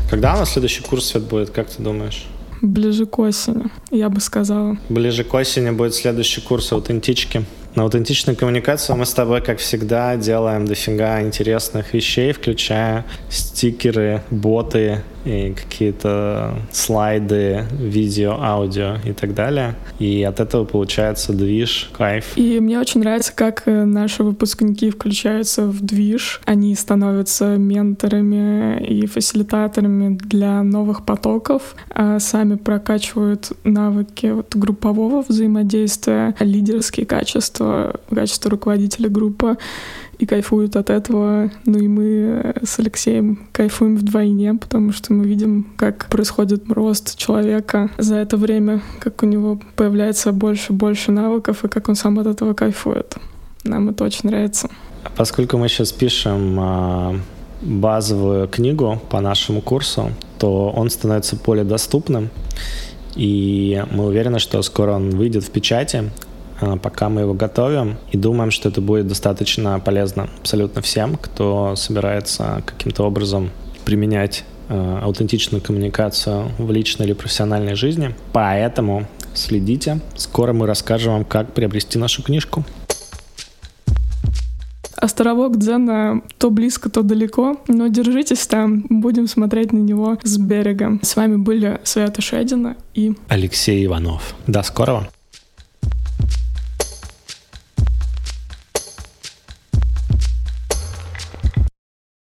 Когда 0.09 0.35
у 0.35 0.37
нас 0.37 0.51
следующий 0.51 0.83
курс, 0.83 1.05
Свет, 1.05 1.23
будет, 1.23 1.49
как 1.49 1.69
ты 1.69 1.81
думаешь? 1.81 2.27
Ближе 2.61 3.07
к 3.07 3.17
осени, 3.17 3.71
я 3.89 4.09
бы 4.09 4.21
сказала. 4.21 4.77
Ближе 4.89 5.23
к 5.23 5.33
осени 5.33 5.71
будет 5.71 5.95
следующий 5.95 6.41
курс 6.41 6.71
аутентички. 6.71 7.43
На 7.73 7.83
аутентичную 7.83 8.35
коммуникацию 8.35 8.97
мы 8.97 9.05
с 9.05 9.13
тобой, 9.13 9.41
как 9.41 9.59
всегда, 9.59 10.17
делаем 10.17 10.65
дофига 10.65 11.21
интересных 11.21 11.93
вещей, 11.93 12.33
включая 12.33 13.05
стикеры, 13.29 14.21
боты 14.29 15.01
и 15.25 15.53
какие-то 15.53 16.55
слайды, 16.71 17.65
видео, 17.71 18.37
аудио 18.39 18.95
и 19.05 19.13
так 19.13 19.33
далее. 19.33 19.75
И 19.99 20.23
от 20.23 20.39
этого 20.39 20.65
получается 20.65 21.33
движ, 21.33 21.89
кайф. 21.97 22.37
И 22.37 22.59
мне 22.59 22.79
очень 22.79 23.01
нравится, 23.01 23.33
как 23.33 23.63
э, 23.65 23.85
наши 23.85 24.23
выпускники 24.23 24.89
включаются 24.89 25.65
в 25.65 25.81
движ. 25.81 26.41
Они 26.45 26.75
становятся 26.75 27.57
менторами 27.57 28.83
и 28.83 29.05
фасилитаторами 29.05 30.15
для 30.15 30.63
новых 30.63 31.05
потоков, 31.05 31.75
а 31.89 32.19
сами 32.19 32.55
прокачивают 32.55 33.51
навыки 33.63 34.27
вот 34.27 34.55
группового 34.55 35.23
взаимодействия, 35.27 36.35
лидерские 36.39 37.05
качества, 37.05 37.99
качество 38.09 38.51
руководителя 38.51 39.09
группы 39.09 39.57
и 40.21 40.25
кайфуют 40.25 40.75
от 40.75 40.89
этого. 40.89 41.51
Ну 41.65 41.79
и 41.79 41.87
мы 41.87 42.53
с 42.63 42.79
Алексеем 42.79 43.47
кайфуем 43.51 43.97
вдвойне, 43.97 44.53
потому 44.53 44.91
что 44.91 45.13
мы 45.13 45.25
видим, 45.25 45.67
как 45.77 46.07
происходит 46.09 46.63
рост 46.69 47.17
человека 47.17 47.89
за 47.97 48.17
это 48.17 48.37
время, 48.37 48.81
как 48.99 49.23
у 49.23 49.25
него 49.25 49.59
появляется 49.75 50.31
больше 50.31 50.73
и 50.73 50.75
больше 50.75 51.11
навыков, 51.11 51.63
и 51.63 51.67
как 51.67 51.89
он 51.89 51.95
сам 51.95 52.19
от 52.19 52.27
этого 52.27 52.53
кайфует. 52.53 53.15
Нам 53.63 53.89
это 53.89 54.03
очень 54.03 54.29
нравится. 54.29 54.69
Поскольку 55.15 55.57
мы 55.57 55.67
сейчас 55.67 55.91
пишем 55.91 56.57
а, 56.59 57.15
базовую 57.61 58.47
книгу 58.47 59.01
по 59.09 59.21
нашему 59.21 59.61
курсу, 59.61 60.11
то 60.37 60.69
он 60.69 60.89
становится 60.89 61.35
более 61.35 61.65
доступным. 61.65 62.29
И 63.15 63.83
мы 63.91 64.05
уверены, 64.05 64.39
что 64.39 64.61
скоро 64.61 64.93
он 64.93 65.09
выйдет 65.09 65.43
в 65.43 65.51
печати. 65.51 66.11
А, 66.61 66.77
пока 66.77 67.09
мы 67.09 67.21
его 67.21 67.33
готовим 67.33 67.97
и 68.11 68.17
думаем, 68.17 68.51
что 68.51 68.69
это 68.69 68.81
будет 68.81 69.07
достаточно 69.07 69.79
полезно 69.79 70.29
абсолютно 70.39 70.81
всем, 70.81 71.17
кто 71.17 71.75
собирается 71.75 72.61
каким-то 72.65 73.03
образом 73.03 73.49
применять 73.83 74.45
а, 74.69 75.01
аутентичную 75.03 75.61
коммуникацию 75.61 76.51
в 76.57 76.71
личной 76.71 77.07
или 77.07 77.13
профессиональной 77.13 77.75
жизни. 77.75 78.15
Поэтому 78.31 79.07
следите. 79.33 79.99
Скоро 80.15 80.53
мы 80.53 80.67
расскажем 80.67 81.13
вам, 81.13 81.25
как 81.25 81.53
приобрести 81.53 81.97
нашу 81.97 82.21
книжку. 82.21 82.63
Островок 84.95 85.57
Дзена 85.57 86.21
то 86.37 86.51
близко, 86.51 86.87
то 86.91 87.01
далеко, 87.01 87.57
но 87.67 87.87
держитесь 87.87 88.45
там, 88.45 88.85
будем 88.87 89.27
смотреть 89.27 89.73
на 89.73 89.79
него 89.79 90.19
с 90.21 90.37
берега. 90.37 90.99
С 91.01 91.15
вами 91.15 91.37
были 91.37 91.81
Света 91.83 92.21
Шедина 92.21 92.77
и 92.93 93.13
Алексей 93.27 93.83
Иванов. 93.83 94.35
До 94.45 94.61
скорого! 94.61 95.07